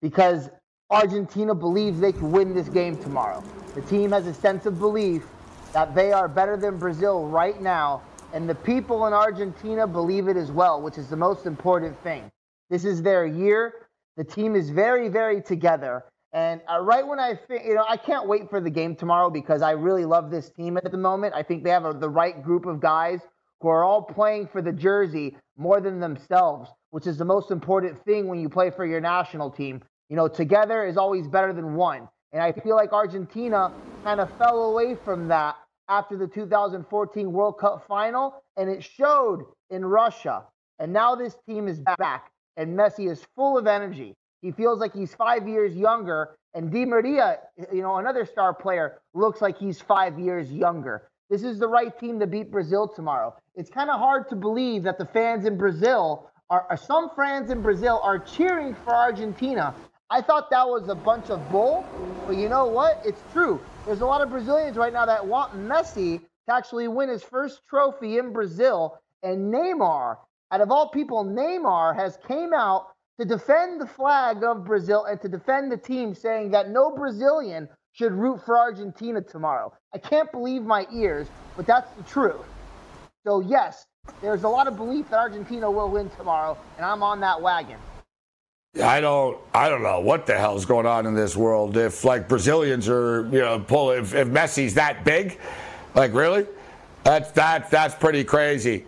[0.00, 0.50] because
[0.88, 3.42] Argentina believes they can win this game tomorrow.
[3.74, 5.24] The team has a sense of belief
[5.72, 10.36] that they are better than Brazil right now, and the people in Argentina believe it
[10.36, 12.30] as well, which is the most important thing.
[12.70, 13.86] This is their year.
[14.16, 16.04] The team is very, very together.
[16.32, 19.28] And uh, right when I think, you know, I can't wait for the game tomorrow
[19.28, 21.34] because I really love this team at the moment.
[21.34, 23.20] I think they have a, the right group of guys
[23.60, 28.02] who are all playing for the jersey more than themselves, which is the most important
[28.04, 29.82] thing when you play for your national team.
[30.08, 32.08] You know, together is always better than one.
[32.32, 33.70] And I feel like Argentina
[34.04, 35.56] kind of fell away from that
[35.88, 40.44] after the 2014 World Cup final, and it showed in Russia.
[40.78, 44.14] And now this team is back, and Messi is full of energy.
[44.40, 47.38] He feels like he's five years younger, and Di Maria,
[47.72, 51.08] you know, another star player, looks like he's five years younger.
[51.30, 53.34] This is the right team to beat Brazil tomorrow.
[53.54, 57.62] It's kind of hard to believe that the fans in Brazil are, some fans in
[57.62, 59.74] Brazil are cheering for Argentina
[60.12, 61.86] I thought that was a bunch of bull,
[62.26, 63.00] but you know what?
[63.02, 63.62] It's true.
[63.86, 67.62] There's a lot of Brazilians right now that want Messi to actually win his first
[67.66, 68.98] trophy in Brazil.
[69.22, 70.18] And Neymar,
[70.50, 75.18] out of all people, Neymar has came out to defend the flag of Brazil and
[75.22, 79.72] to defend the team, saying that no Brazilian should root for Argentina tomorrow.
[79.94, 82.44] I can't believe my ears, but that's the truth.
[83.24, 83.86] So yes,
[84.20, 87.78] there's a lot of belief that Argentina will win tomorrow, and I'm on that wagon.
[88.80, 91.76] I don't I don't know what the hell's going on in this world.
[91.76, 95.38] If like Brazilians are you know pull if, if Messi's that big,
[95.94, 96.46] like really,
[97.04, 98.86] that's that that's pretty crazy.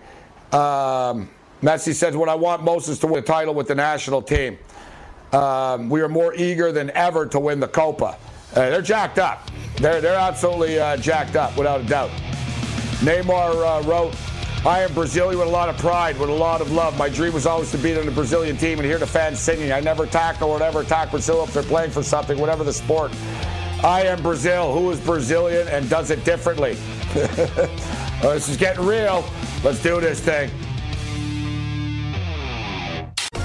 [0.52, 1.28] Um,
[1.60, 4.58] Messi says what I want most is to win a title with the national team.
[5.32, 8.16] Um, we are more eager than ever to win the Copa.
[8.54, 9.50] Uh, they're jacked up.
[9.76, 12.10] They're they're absolutely uh, jacked up without a doubt.
[13.00, 14.14] Neymar uh, wrote
[14.66, 16.96] I am Brazilian with a lot of pride, with a lot of love.
[16.96, 19.72] My dream was always to beat on the Brazilian team and hear the fans singing.
[19.72, 23.12] I never tackle or whatever attack Brazil if they're playing for something, whatever the sport.
[23.84, 24.72] I am Brazil.
[24.72, 26.78] Who is Brazilian and does it differently?
[27.14, 27.26] well,
[28.22, 29.22] uh, this is getting real.
[29.62, 30.50] Let's do this thing.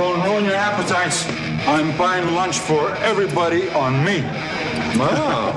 [0.00, 1.26] Don't ruin your appetites.
[1.68, 4.22] I'm buying lunch for everybody on me.
[4.98, 5.52] Wow.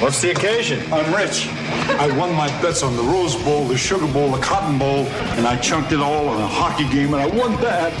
[0.00, 0.80] What's the occasion?
[0.90, 1.46] I'm rich.
[2.00, 5.04] I won my bets on the Rose Bowl, the Sugar Bowl, the Cotton Bowl,
[5.36, 7.92] and I chunked it all on a hockey game, and I won that.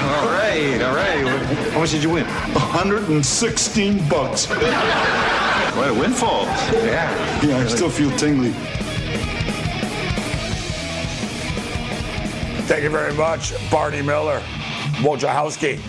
[0.00, 1.44] all right, all right.
[1.72, 2.24] How much did you win?
[2.24, 4.46] 116 bucks.
[4.46, 6.44] What a windfall.
[6.72, 7.44] Yeah.
[7.44, 8.54] Yeah, I still feel tingly.
[12.66, 14.42] Thank you very much, Barney Miller,
[15.02, 15.80] Wojciechowski.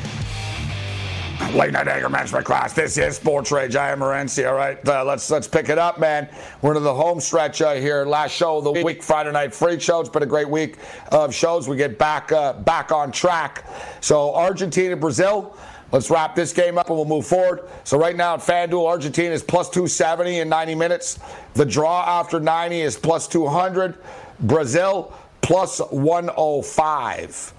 [1.54, 2.74] Late night anger management class.
[2.74, 3.76] This is Sports Rage.
[3.76, 4.48] I am Morency.
[4.48, 6.30] All right, uh, let's let's pick it up, man.
[6.62, 8.06] We're into the home stretch uh, here.
[8.06, 10.00] Last show of the week, Friday night free show.
[10.00, 10.78] It's been a great week
[11.12, 11.68] of shows.
[11.68, 13.66] We get back uh, back on track.
[14.02, 15.56] So Argentina, Brazil.
[15.92, 17.70] Let's wrap this game up and we'll move forward.
[17.84, 21.20] So right now at FanDuel, Argentina is plus 270 in 90 minutes.
[21.54, 23.98] The draw after 90 is plus 200.
[24.40, 27.54] Brazil plus 105.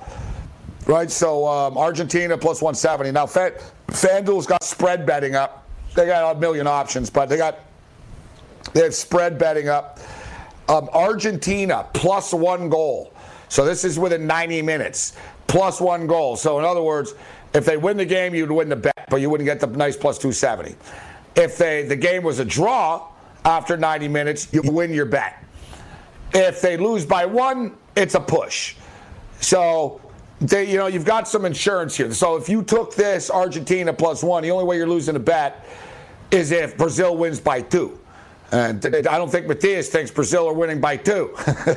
[0.87, 3.11] Right, so um, Argentina plus 170.
[3.11, 3.53] Now, Fan,
[3.89, 5.67] FanDuel's got spread betting up.
[5.97, 7.59] They got a million options, but they got
[8.73, 9.99] they have spread betting up.
[10.69, 13.13] Um, Argentina plus one goal.
[13.49, 15.17] So this is within 90 minutes.
[15.47, 16.37] Plus one goal.
[16.37, 17.15] So in other words,
[17.55, 19.97] if they win the game, you'd win the bet, but you wouldn't get the nice
[19.97, 20.77] plus 270.
[21.35, 23.09] If they the game was a draw
[23.45, 25.43] after 90 minutes, you win your bet.
[26.35, 28.77] If they lose by one, it's a push.
[29.41, 30.01] So
[30.41, 32.13] they, you know, you've got some insurance here.
[32.13, 35.65] So if you took this Argentina plus one, the only way you're losing a bet
[36.31, 37.99] is if Brazil wins by two.
[38.53, 41.35] And I don't think Matthias thinks Brazil are winning by two.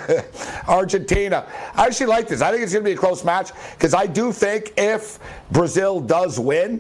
[0.67, 1.48] Argentina.
[1.74, 2.41] I actually like this.
[2.41, 5.17] I think it's going to be a close match because I do think if
[5.52, 6.80] Brazil does win,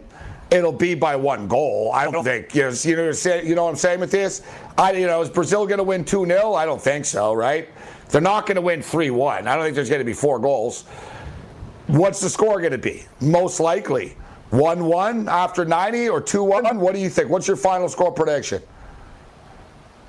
[0.51, 1.91] it'll be by one goal.
[1.93, 4.43] I don't think you know, you know, you know what I'm saying, Matthias?
[4.77, 6.53] I, you know, is Brazil going to win 2 0?
[6.53, 7.69] I don't think so, right?
[8.09, 9.47] They're not going to win 3 1.
[9.47, 10.85] I don't think there's going to be four goals.
[11.89, 13.03] What's the score going to be?
[13.19, 14.09] Most likely
[14.51, 16.79] 1 1 after 90 or 2 1?
[16.79, 17.31] What do you think?
[17.31, 18.61] What's your final score prediction?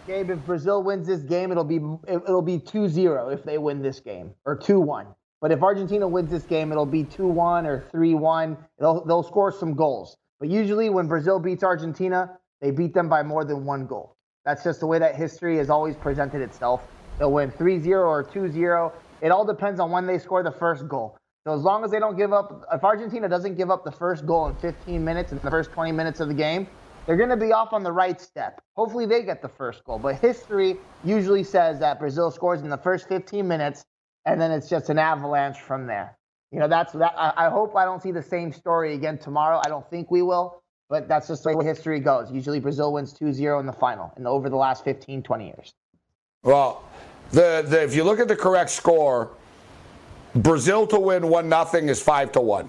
[0.07, 3.99] Gabe, if Brazil wins this game, it'll be it'll be 2-0 if they win this
[3.99, 5.07] game or 2-1.
[5.41, 8.59] But if Argentina wins this game, it'll be 2-1 or 3-1.
[8.79, 10.19] They'll they'll score some goals.
[10.39, 14.17] But usually when Brazil beats Argentina, they beat them by more than one goal.
[14.45, 16.83] That's just the way that history has always presented itself.
[17.19, 18.93] They'll win 3-0 or 2-0.
[19.23, 21.17] It all depends on when they score the first goal.
[21.47, 24.27] So as long as they don't give up, if Argentina doesn't give up the first
[24.27, 26.67] goal in 15 minutes in the first 20 minutes of the game,
[27.07, 28.61] they're going to be off on the right step.
[28.77, 29.99] Hopefully they get the first goal.
[29.99, 33.87] But history usually says that Brazil scores in the first 15 minutes,
[34.27, 36.17] and then it's just an avalanche from there.
[36.53, 37.15] You know, that's that.
[37.17, 39.63] I, I hope I don't see the same story again tomorrow.
[39.65, 42.31] I don't think we will, but that's just the way history goes.
[42.31, 45.75] Usually Brazil wins 2-0 in the final, and over the last 15, 20 years.
[46.43, 46.85] Well,
[47.33, 49.31] the, the if you look at the correct score,
[50.35, 52.69] Brazil to win one nothing is five to one.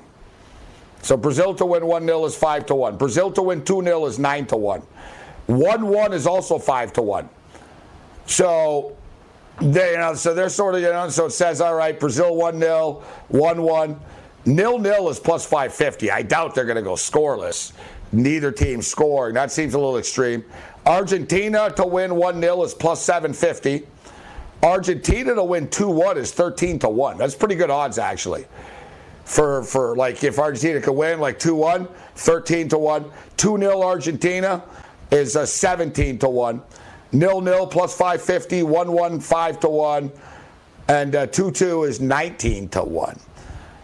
[1.01, 2.97] So Brazil to win 1 0 is 5 to 1.
[2.97, 4.81] Brazil to win 2 0 is 9 to 1.
[5.47, 7.29] 1 1 is also 5 to 1.
[8.27, 8.95] So
[9.59, 12.35] they, you know, so they're sort of, you know, so it says, all right, Brazil
[12.35, 13.99] 1 0, 1 1.
[14.45, 16.09] Nil nil is plus 550.
[16.11, 17.73] I doubt they're going to go scoreless.
[18.11, 19.35] Neither team scoring.
[19.35, 20.43] That seems a little extreme.
[20.85, 23.87] Argentina to win 1 0 is plus 750.
[24.63, 27.17] Argentina to win 2 1 is 13 to 1.
[27.17, 28.45] That's pretty good odds, actually
[29.31, 33.05] for for like if Argentina could win like 2-1, 13 to 1.
[33.37, 34.63] 2-0 Argentina
[35.09, 36.61] is a 17 to 1.
[37.13, 40.11] Nil nil plus 550, 1 1 5 to 1,
[40.87, 43.19] and uh, 2 2 is 19 to 1.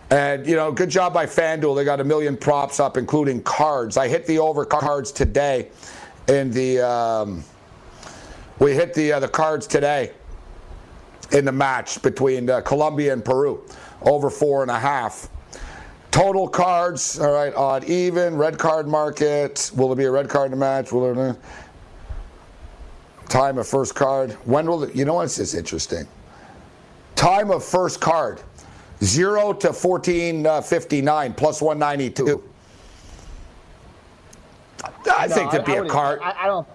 [0.09, 1.75] And, you know, good job by FanDuel.
[1.75, 3.97] They got a million props up, including cards.
[3.97, 5.67] I hit the over cards today
[6.29, 7.43] in the, um,
[8.59, 10.13] we hit the, uh, the cards today
[11.31, 13.63] in the match between uh, Colombia and Peru
[14.01, 15.29] over four and a half.
[16.11, 19.69] Total cards, all right, odd even, red card market.
[19.75, 20.91] Will there be a red card in the match?
[20.91, 21.37] Will there,
[23.29, 24.31] Time of first card.
[24.45, 26.07] When will the, you know what's this interesting?
[27.15, 28.41] Time of first card.
[29.03, 32.41] Zero to fourteen uh, fifty nine plus one ninety two.
[34.83, 36.19] I No, think there'd be a card.
[36.23, 36.67] I, I don't.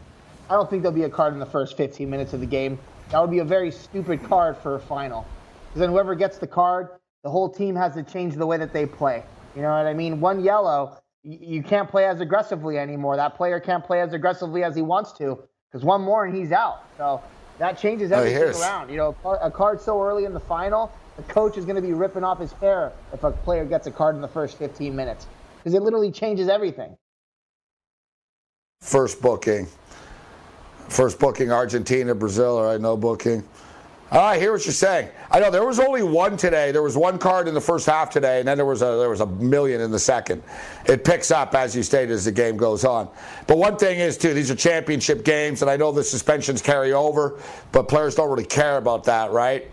[0.51, 2.79] I don't think there'll be a card in the first 15 minutes of the game.
[3.13, 5.27] That would be a very stupid card for a final.
[5.69, 6.89] Because then whoever gets the card,
[7.23, 9.23] the whole team has to change the way that they play.
[9.55, 10.19] You know what I mean?
[10.19, 13.17] One yellow, you can't play as aggressively anymore.
[13.17, 15.39] That player can't play as aggressively as he wants to.
[15.71, 16.85] Because one more and he's out.
[16.97, 17.23] So
[17.59, 18.89] that changes Oh, everything here's- around.
[18.89, 21.93] You know, a card so early in the final, the coach is going to be
[21.93, 25.27] ripping off his hair if a player gets a card in the first 15 minutes.
[25.59, 26.97] Because it literally changes everything.
[28.81, 29.69] First booking.
[30.93, 32.63] First booking Argentina, Brazil.
[32.63, 33.43] Right, no booking.
[34.11, 35.09] I hear what you're saying.
[35.31, 36.71] I know there was only one today.
[36.71, 39.09] There was one card in the first half today, and then there was a there
[39.09, 40.43] was a million in the second.
[40.85, 43.09] It picks up as you stated as the game goes on.
[43.47, 46.93] But one thing is too, these are championship games, and I know the suspensions carry
[46.93, 47.41] over,
[47.73, 49.71] but players don't really care about that, right?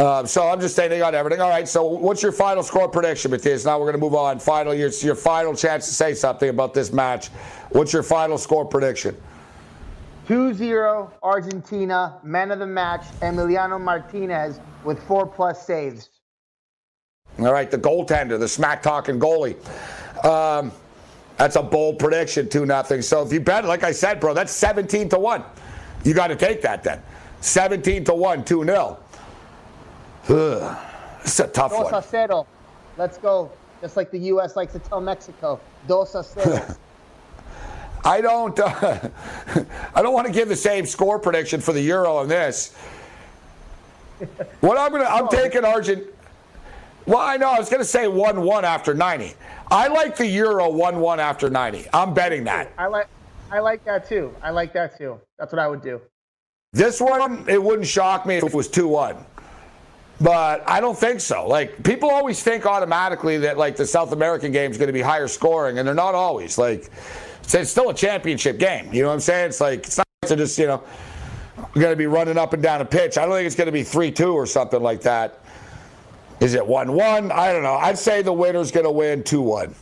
[0.00, 1.40] Um, so I'm just saying they got everything.
[1.40, 1.68] All right.
[1.68, 3.64] So what's your final score prediction, Matthias?
[3.64, 4.40] Now we're going to move on.
[4.40, 7.28] Final, your, your final chance to say something about this match.
[7.70, 9.16] What's your final score prediction?
[10.32, 16.08] 2-0 Argentina, man of the match, Emiliano Martinez with four plus saves.
[17.38, 19.56] All right, the goaltender, the smack talking goalie.
[20.24, 20.72] Um,
[21.36, 23.02] that's a bold prediction, 2 nothing.
[23.02, 25.44] So if you bet, like I said, bro, that's 17 to 1.
[26.02, 27.02] You got to take that then.
[27.42, 28.98] 17 to 1, 2 0.
[31.24, 31.94] It's a tough Dos one.
[31.94, 32.46] a cero.
[32.96, 33.52] Let's go.
[33.82, 34.56] Just like the U.S.
[34.56, 35.60] likes to tell Mexico.
[35.86, 36.74] Dos a cero.
[38.04, 38.58] I don't.
[38.58, 39.08] Uh,
[39.94, 42.74] I don't want to give the same score prediction for the Euro on this.
[44.60, 46.06] What I'm gonna, I'm taking Argent.
[47.06, 49.34] Well, I know I was gonna say one-one after 90.
[49.70, 51.86] I like the Euro one-one after 90.
[51.92, 52.72] I'm betting that.
[52.78, 53.08] I like,
[53.50, 54.34] I like that too.
[54.42, 55.20] I like that too.
[55.38, 56.00] That's what I would do.
[56.72, 59.22] This one, it wouldn't shock me if it was 2-1.
[60.20, 61.46] But I don't think so.
[61.48, 65.00] Like people always think automatically that like the South American game is going to be
[65.00, 66.58] higher scoring, and they're not always.
[66.58, 66.90] Like
[67.42, 68.92] it's, it's still a championship game.
[68.92, 69.48] You know what I'm saying?
[69.48, 70.82] It's like it's not to just you know
[71.74, 73.18] going to be running up and down a pitch.
[73.18, 75.40] I don't think it's going to be three-two or something like that.
[76.40, 77.30] Is it one-one?
[77.30, 77.74] I don't know.
[77.74, 79.74] I'd say the winner's going to win two-one.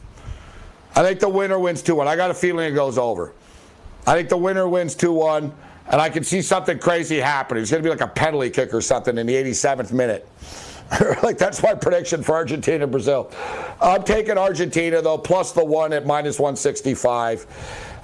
[0.94, 2.08] I think the winner wins 2 1.
[2.08, 3.32] I got a feeling it goes over.
[4.06, 5.52] I think the winner wins 2 1,
[5.86, 7.62] and I can see something crazy happening.
[7.62, 10.28] It's going to be like a penalty kick or something in the 87th minute.
[11.22, 13.30] like, that's my prediction for Argentina Brazil.
[13.80, 17.46] I'm taking Argentina, though, plus the one at minus 165.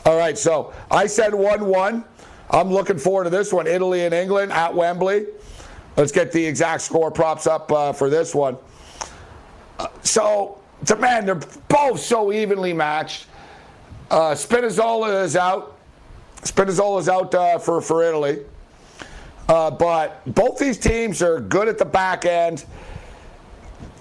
[0.05, 2.05] All right, so I said 1 1.
[2.51, 5.27] I'm looking forward to this one Italy and England at Wembley.
[5.97, 8.57] Let's get the exact score props up uh, for this one.
[9.79, 13.27] Uh, so, so, man, they're both so evenly matched.
[14.11, 15.77] Uh, Spinazzola is out.
[16.43, 18.45] Spinazzola is out uh, for, for Italy.
[19.49, 22.65] Uh, but both these teams are good at the back end.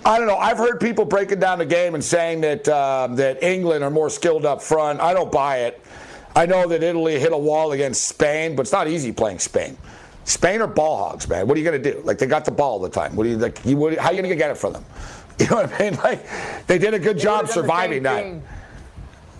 [0.03, 0.37] I don't know.
[0.37, 4.09] I've heard people breaking down the game and saying that um, that England are more
[4.09, 4.99] skilled up front.
[4.99, 5.81] I don't buy it.
[6.35, 9.77] I know that Italy hit a wall against Spain, but it's not easy playing Spain.
[10.25, 11.47] Spain are ball hogs, man.
[11.47, 12.01] What are you going to do?
[12.01, 13.15] Like they got the ball all the time.
[13.15, 13.63] What do you like?
[13.65, 14.85] You, what, how are you going to get it from them?
[15.37, 15.95] You know what I mean?
[15.99, 16.25] Like
[16.65, 18.23] they did a good They job would've done the surviving that.
[18.23, 18.43] thing.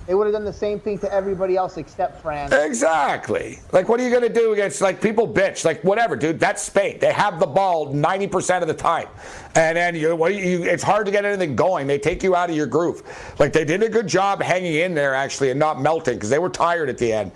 [0.08, 2.54] They would have done the same thing to everybody else except France.
[2.54, 3.60] Exactly.
[3.72, 5.66] Like, what are you going to do against, like, people bitch?
[5.66, 6.40] Like, whatever, dude.
[6.40, 7.00] That's Spain.
[7.00, 9.08] They have the ball 90% of the time.
[9.56, 11.88] And then you, what you, it's hard to get anything going.
[11.88, 13.02] They take you out of your groove.
[13.40, 16.40] Like, they did a good job hanging in there, actually, and not melting because they
[16.40, 17.32] were tired at the end.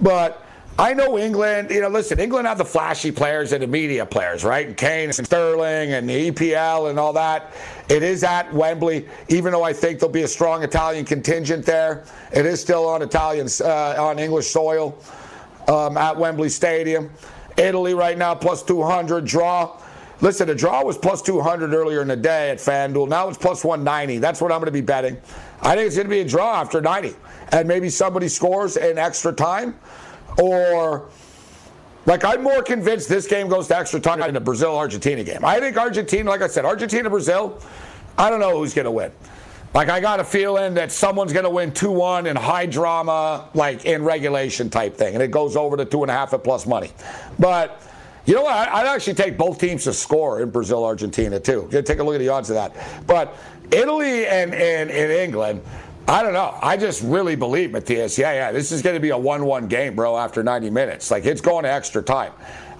[0.00, 0.44] But
[0.76, 4.42] I know England, you know, listen, England have the flashy players and the media players,
[4.42, 4.66] right?
[4.66, 7.54] And Kane and Sterling and the EPL and all that.
[7.88, 12.04] It is at Wembley, even though I think there'll be a strong Italian contingent there.
[12.32, 14.98] It is still on Italian, uh, on English soil
[15.68, 17.08] um, at Wembley Stadium.
[17.56, 19.80] Italy right now plus 200 draw.
[20.22, 23.08] Listen, the draw was plus 200 earlier in the day at FanDuel.
[23.08, 24.18] Now it's plus 190.
[24.18, 25.18] That's what I'm going to be betting.
[25.62, 27.14] I think it's going to be a draw after 90.
[27.52, 29.78] And maybe somebody scores in extra time
[30.38, 31.08] or
[32.06, 35.44] like I'm more convinced this game goes to extra time than the Brazil Argentina game.
[35.44, 37.60] I think Argentina, like I said, Argentina Brazil,
[38.18, 39.10] I don't know who's going to win.
[39.72, 43.86] Like I got a feeling that someone's going to win 2-1 in high drama, like
[43.86, 46.64] in regulation type thing, and it goes over to two and a half at plus
[46.64, 46.92] money.
[47.38, 47.82] But
[48.24, 48.54] you know what?
[48.54, 51.68] I'd actually take both teams to score in Brazil Argentina too.
[51.70, 53.06] Take a look at the odds of that.
[53.06, 53.36] But
[53.72, 55.62] Italy and, and, and England.
[56.06, 56.58] I don't know.
[56.62, 58.18] I just really believe, Matthias.
[58.18, 58.52] Yeah, yeah.
[58.52, 61.10] This is going to be a 1 1 game, bro, after 90 minutes.
[61.10, 62.32] Like, it's going to extra time.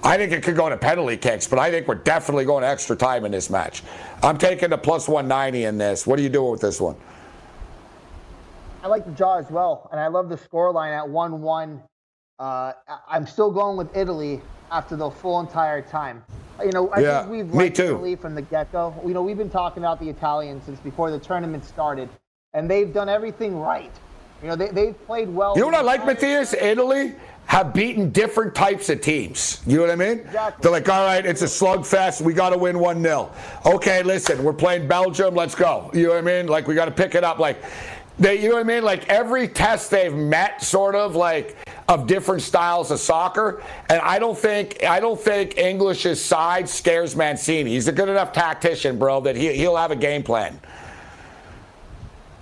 [0.03, 2.68] I think it could go to penalty kicks, but I think we're definitely going to
[2.68, 3.83] extra time in this match.
[4.22, 6.07] I'm taking the plus 190 in this.
[6.07, 6.97] What are you doing with this one?
[8.83, 11.83] I like the draw as well, and I love the score line at 1 1
[12.39, 12.72] uh,
[13.09, 16.22] I'm still going with Italy after the full entire time.
[16.62, 17.79] You know, I Yeah, think we've liked.
[17.79, 18.95] Italy from the get-go.
[19.07, 22.09] You know, we've been talking about the Italians since before the tournament started,
[22.55, 23.91] and they've done everything right.
[24.43, 25.55] You know, they, they've played well.
[25.55, 26.55] You know what I like, Matthias?
[26.55, 27.15] Italy
[27.47, 29.61] have beaten different types of teams.
[29.67, 30.21] You know what I mean?
[30.21, 30.63] Exactly.
[30.63, 32.23] They're like, all right, it's a slugfest.
[32.23, 33.31] We got to win 1 0.
[33.67, 35.35] Okay, listen, we're playing Belgium.
[35.35, 35.91] Let's go.
[35.93, 36.47] You know what I mean?
[36.47, 37.39] Like, we got to pick it up.
[37.39, 37.63] Like,
[38.19, 38.85] they, you know what I mean?
[38.85, 41.57] Like, every test they've met, sort of, like,
[41.89, 43.63] of different styles of soccer.
[43.91, 47.73] And I don't think I don't think English's side scares Mancini.
[47.73, 50.61] He's a good enough tactician, bro, that he, he'll have a game plan.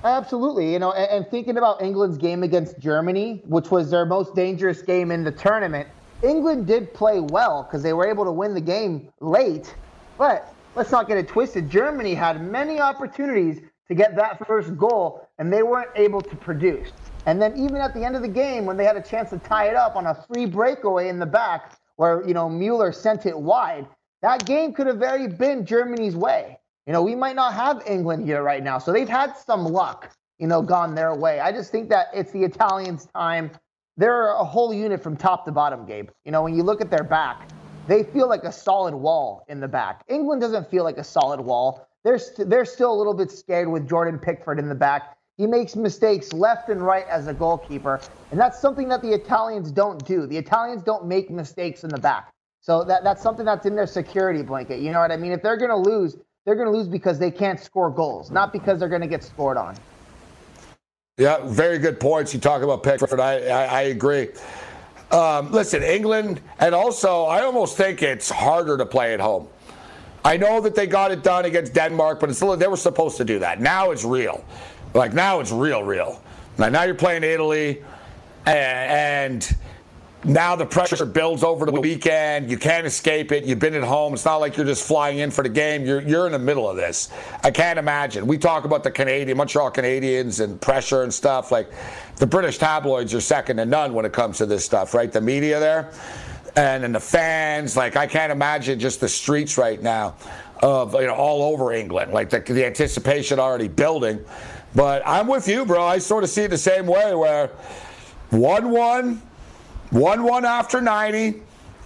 [0.05, 0.73] Absolutely.
[0.73, 4.83] You know, and, and thinking about England's game against Germany, which was their most dangerous
[4.83, 5.89] game in the tournament,
[6.23, 9.75] England did play well because they were able to win the game late.
[10.19, 11.71] But let's not get it twisted.
[11.71, 16.91] Germany had many opportunities to get that first goal, and they weren't able to produce.
[17.27, 19.39] And then even at the end of the game, when they had a chance to
[19.39, 23.27] tie it up on a free breakaway in the back, where you know Mueller sent
[23.27, 23.87] it wide,
[24.23, 26.59] that game could have very been Germany's way.
[26.87, 30.11] You know, we might not have England here right now, so they've had some luck,
[30.39, 31.39] you know, gone their way.
[31.39, 33.53] I just think that it's the Italians' time.
[33.97, 36.11] They're a whole unit from top to bottom, Gabe.
[36.25, 37.49] You know, when you look at their back,
[37.87, 40.03] they feel like a solid wall in the back.
[40.09, 41.87] England doesn't feel like a solid wall.
[42.03, 45.17] They're st- they're still a little bit scared with Jordan Pickford in the back.
[45.37, 48.01] He makes mistakes left and right as a goalkeeper,
[48.33, 50.27] and that's something that the Italians don't do.
[50.27, 52.33] The Italians don't make mistakes in the back.
[52.61, 54.81] So that, that's something that's in their security blanket.
[54.81, 55.33] You know what I mean?
[55.33, 58.53] If they're going to lose, they're going to lose because they can't score goals, not
[58.53, 59.77] because they're going to get scored on.
[61.19, 62.33] Yeah, very good points.
[62.35, 63.21] You talk about Pickford.
[63.21, 64.31] I, I, I agree.
[65.11, 69.47] Um, listen, England, and also I almost think it's harder to play at home.
[70.25, 73.17] I know that they got it done against Denmark, but it's still, they were supposed
[73.19, 73.61] to do that.
[73.61, 74.45] Now it's real.
[74.95, 76.23] Like now it's real, real.
[76.59, 77.83] Now, now you're playing Italy,
[78.47, 79.57] and, and
[80.25, 82.51] now the pressure builds over the weekend.
[82.51, 83.45] You can't escape it.
[83.45, 84.15] You've been at home.
[84.15, 85.85] It's not like you're just flying in for the game.
[85.85, 87.11] You're you're in the middle of this.
[87.43, 88.27] I can't imagine.
[88.27, 91.51] We talk about the Canadian, Montreal Canadiens, and pressure and stuff.
[91.51, 91.73] Like
[92.17, 95.11] the British tabloids are second to none when it comes to this stuff, right?
[95.11, 95.93] The media there,
[96.55, 97.77] and then the fans.
[97.77, 100.15] Like I can't imagine just the streets right now
[100.63, 102.13] of you know all over England.
[102.13, 104.25] Like the, the anticipation already building.
[104.75, 105.85] But I'm with you, bro.
[105.85, 107.49] I sort of see it the same way where
[108.31, 109.23] one one.
[109.93, 111.43] 1 1 after 90,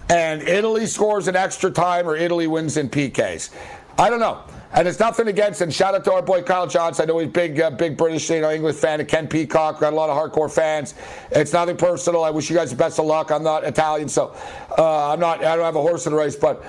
[0.09, 3.53] and Italy scores an extra time or Italy wins in PKs.
[3.99, 4.43] I don't know.
[4.71, 7.03] And it's nothing against, and shout out to our boy Kyle Johnson.
[7.03, 9.79] I know he's a big, uh, big British, you know, English fan of Ken Peacock.
[9.79, 10.93] Got a lot of hardcore fans.
[11.31, 12.23] It's nothing personal.
[12.23, 13.31] I wish you guys the best of luck.
[13.31, 14.35] I'm not Italian, so
[14.77, 15.43] uh, I'm not.
[15.43, 16.63] I don't have a horse in the race, but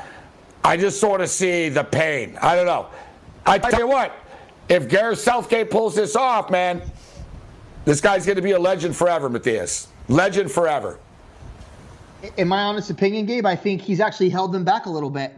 [0.65, 2.37] I just sort of see the pain.
[2.41, 2.87] I don't know.
[3.47, 4.13] I tell you what,
[4.69, 6.83] if Gareth Southgate pulls this off, man,
[7.85, 9.89] this guy's going to be a legend forever, Matthias.
[10.09, 10.99] Legend forever.
[12.37, 15.33] In my honest opinion, Gabe, I think he's actually held them back a little bit.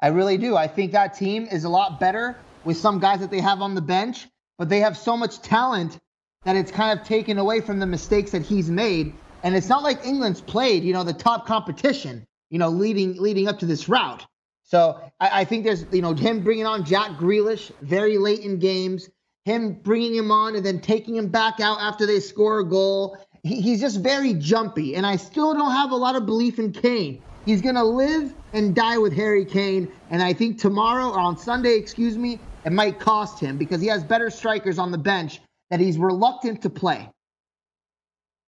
[0.00, 0.56] I really do.
[0.56, 3.74] I think that team is a lot better with some guys that they have on
[3.74, 4.26] the bench,
[4.58, 5.98] but they have so much talent
[6.44, 9.12] that it's kind of taken away from the mistakes that he's made.
[9.42, 13.48] And it's not like England's played, you know, the top competition, you know, leading leading
[13.48, 14.26] up to this route.
[14.64, 18.58] So I, I think there's, you know, him bringing on Jack Grealish very late in
[18.58, 19.08] games,
[19.44, 23.18] him bringing him on and then taking him back out after they score a goal.
[23.42, 26.72] He, he's just very jumpy, and I still don't have a lot of belief in
[26.72, 27.22] Kane.
[27.46, 31.76] He's gonna live and die with Harry Kane, and I think tomorrow or on Sunday,
[31.76, 35.80] excuse me, it might cost him because he has better strikers on the bench that
[35.80, 37.08] he's reluctant to play.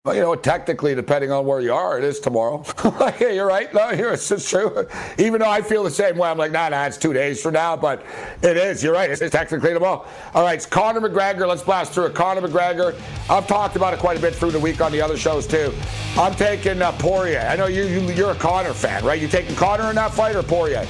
[0.05, 2.65] Well, you know, technically, depending on where you are, it is tomorrow.
[3.21, 3.75] yeah, you're right.
[3.75, 4.87] No, here it's just true.
[5.19, 7.55] Even though I feel the same way, I'm like, nah, nah, it's two days from
[7.55, 8.07] now, but
[8.41, 8.83] it is.
[8.83, 9.11] You're right.
[9.11, 10.07] It's technically tomorrow.
[10.35, 11.49] All right, it's Conor McGregor.
[11.49, 12.15] Let's blast through it.
[12.15, 12.95] Conor McGregor.
[13.29, 15.75] I've talked about it quite a bit through the week on the other shows too.
[16.17, 17.41] I'm taking uh, Poirier.
[17.41, 19.21] I know you, you you're a Conor fan, right?
[19.21, 20.87] You taking Conor in that fight or Poirier?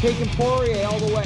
[0.00, 1.24] Taking Poirier all the way.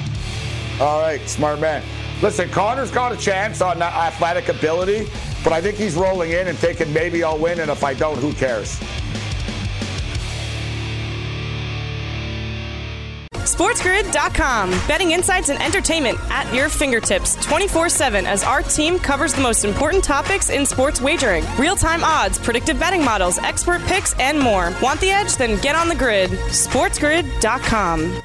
[0.81, 1.83] All right, smart man.
[2.23, 5.09] Listen, Conor's got a chance on athletic ability,
[5.43, 8.19] but I think he's rolling in and thinking maybe I'll win, and if I don't,
[8.19, 8.81] who cares?
[13.61, 14.71] SportsGrid.com.
[14.89, 19.67] Betting insights and entertainment at your fingertips 24 7 as our team covers the most
[19.67, 24.73] important topics in sports wagering real time odds, predictive betting models, expert picks, and more.
[24.83, 25.37] Want the edge?
[25.37, 26.31] Then get on the grid.
[26.31, 28.23] SportsGrid.com.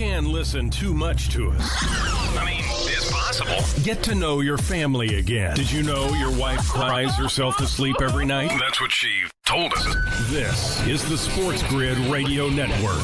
[0.00, 1.70] Can listen too much to us.
[2.34, 3.82] I mean, this podcast possible.
[3.82, 5.54] Get to know your family again.
[5.54, 8.50] Did you know your wife cries herself to sleep every night?
[8.58, 9.84] That's what she told us.
[10.30, 12.94] This is the Sports Grid Radio Network.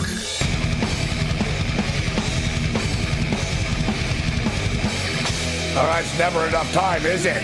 [5.76, 7.42] All right, it's never enough time, is it?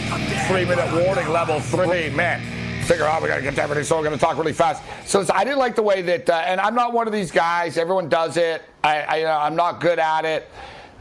[0.48, 2.10] Three minute warning, level three.
[2.10, 2.40] Man,
[2.82, 4.82] figure out we got to get to everything, so we're going to talk really fast.
[5.06, 7.78] So I didn't like the way that, uh, and I'm not one of these guys.
[7.78, 8.62] Everyone does it.
[8.82, 10.48] I, I, you know, I'm not good at it.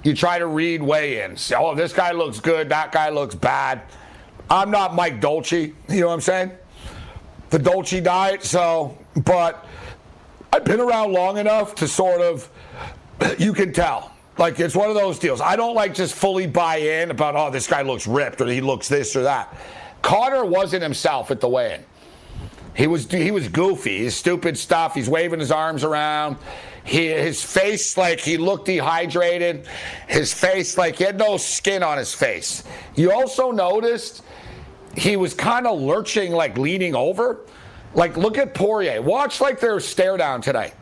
[0.04, 1.52] You try to read weigh-ins.
[1.56, 2.70] Oh, this guy looks good.
[2.70, 3.84] That guy looks bad.
[4.50, 5.74] I'm not Mike Dolce.
[5.90, 6.52] You know what I'm saying?
[7.52, 8.44] The Dolce diet.
[8.44, 9.66] So, but
[10.54, 12.50] I've been around long enough to sort of,
[13.38, 14.12] you can tell.
[14.38, 15.40] Like it's one of those deals.
[15.40, 18.62] I don't like just fully buy in about oh this guy looks ripped or he
[18.62, 19.56] looks this or that.
[20.02, 21.84] Carter wasn't himself at the weigh-in.
[22.74, 24.00] He was he was goofy.
[24.00, 24.96] His stupid stuff.
[24.96, 26.38] He's waving his arms around.
[26.84, 29.68] He, his face like he looked dehydrated.
[30.08, 32.64] His face like he had no skin on his face.
[32.96, 34.24] You also noticed
[34.98, 37.42] he was kind of lurching, like leaning over.
[37.94, 39.02] Like look at Poirier.
[39.02, 40.74] Watch like their stare down today.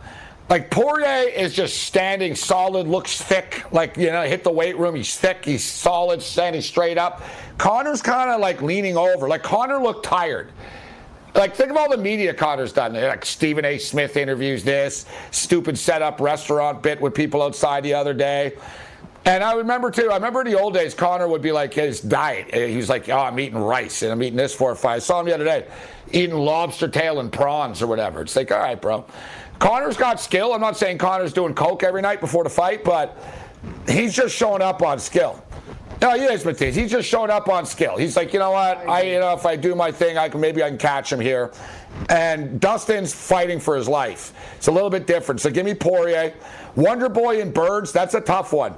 [0.47, 3.63] Like Poirier is just standing solid, looks thick.
[3.71, 4.95] Like you know, hit the weight room.
[4.95, 5.43] He's thick.
[5.43, 7.23] He's solid, standing straight up.
[7.59, 9.27] Conor's kind of like leaning over.
[9.27, 10.51] Like Conor looked tired.
[11.35, 12.93] Like think of all the media Conor's done.
[12.93, 13.77] Like Stephen A.
[13.77, 18.53] Smith interviews this stupid setup restaurant bit with people outside the other day.
[19.25, 20.09] And I remember too.
[20.09, 22.55] I remember in the old days, Conor would be like his diet.
[22.55, 24.95] He was like, "Oh, I'm eating rice and I'm eating this four or five.
[24.95, 25.67] I saw him the other day,
[26.13, 28.21] eating lobster tail and prawns or whatever.
[28.21, 29.05] It's like, all right, bro.
[29.59, 30.53] Conor's got skill.
[30.53, 33.17] I'm not saying Conor's doing coke every night before the fight, but
[33.87, 35.43] he's just showing up on skill.
[36.01, 36.75] No, he is, Matthias.
[36.75, 37.97] He's just showing up on skill.
[37.97, 38.77] He's like, you know what?
[38.87, 41.19] I, you know, if I do my thing, I can maybe I can catch him
[41.19, 41.51] here.
[42.09, 44.33] And Dustin's fighting for his life.
[44.55, 45.41] It's a little bit different.
[45.41, 46.33] So give me Poirier,
[46.75, 47.91] Wonder Boy, and Birds.
[47.91, 48.75] That's a tough one.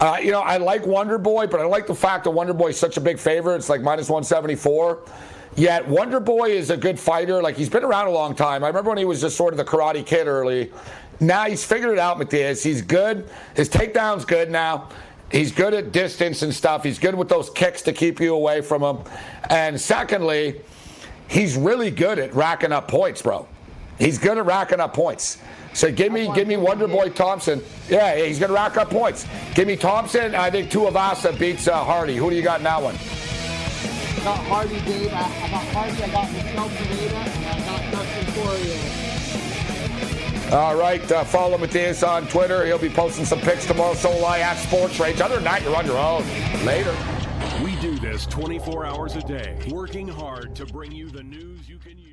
[0.00, 2.68] Uh, you know, I like Wonder Boy, but I like the fact that Wonder Boy
[2.68, 3.56] is such a big favorite.
[3.56, 5.02] It's like minus 174.
[5.56, 7.42] Yet Wonder Boy is a good fighter.
[7.42, 8.62] Like he's been around a long time.
[8.62, 10.72] I remember when he was just sort of the Karate Kid early.
[11.18, 12.62] Now he's figured it out, Matthias.
[12.62, 13.28] He's good.
[13.54, 14.88] His takedown's good now.
[15.30, 16.82] He's good at distance and stuff.
[16.82, 18.98] He's good with those kicks to keep you away from him.
[19.48, 20.60] And secondly,
[21.28, 23.46] he's really good at racking up points, bro.
[23.98, 25.38] He's good at racking up points.
[25.72, 27.62] So give me, give me Wonder Boy Thompson.
[27.88, 29.24] Yeah, he's gonna rack up points.
[29.54, 30.34] Give me Thompson.
[30.34, 32.16] I think Tuivasa beats uh, Hardy.
[32.16, 32.96] Who do you got in that one?
[32.96, 35.12] I got Hardy Dave.
[35.12, 36.02] I, I got Hardy.
[36.02, 38.99] I got Michelle Pineda, and I got Dustin Poirier.
[40.52, 42.66] All right, uh, follow Matthias on Twitter.
[42.66, 43.94] He'll be posting some pics tomorrow.
[43.94, 45.20] So will I at Sports Rage.
[45.20, 46.24] Other than that, you're on your own.
[46.64, 46.94] Later.
[47.62, 51.78] We do this 24 hours a day, working hard to bring you the news you
[51.78, 52.10] can use.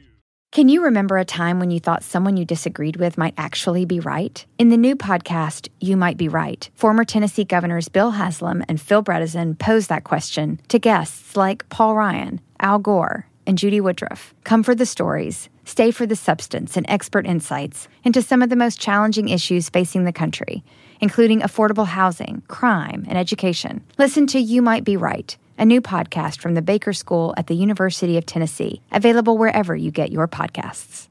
[0.51, 3.99] Can you remember a time when you thought someone you disagreed with might actually be
[3.99, 4.45] right?
[4.57, 9.03] In the new podcast, You Might Be Right, former Tennessee governors Bill Haslam and Phil
[9.03, 14.33] Bredesen pose that question to guests like Paul Ryan, Al Gore, and Judy Woodruff.
[14.43, 18.55] Come for the stories, stay for the substance and expert insights into some of the
[18.55, 20.63] most challenging issues facing the country,
[20.99, 23.83] including affordable housing, crime, and education.
[23.99, 27.55] Listen to You Might Be Right a new podcast from the Baker School at the
[27.55, 31.06] University of Tennessee, available wherever you get your podcasts.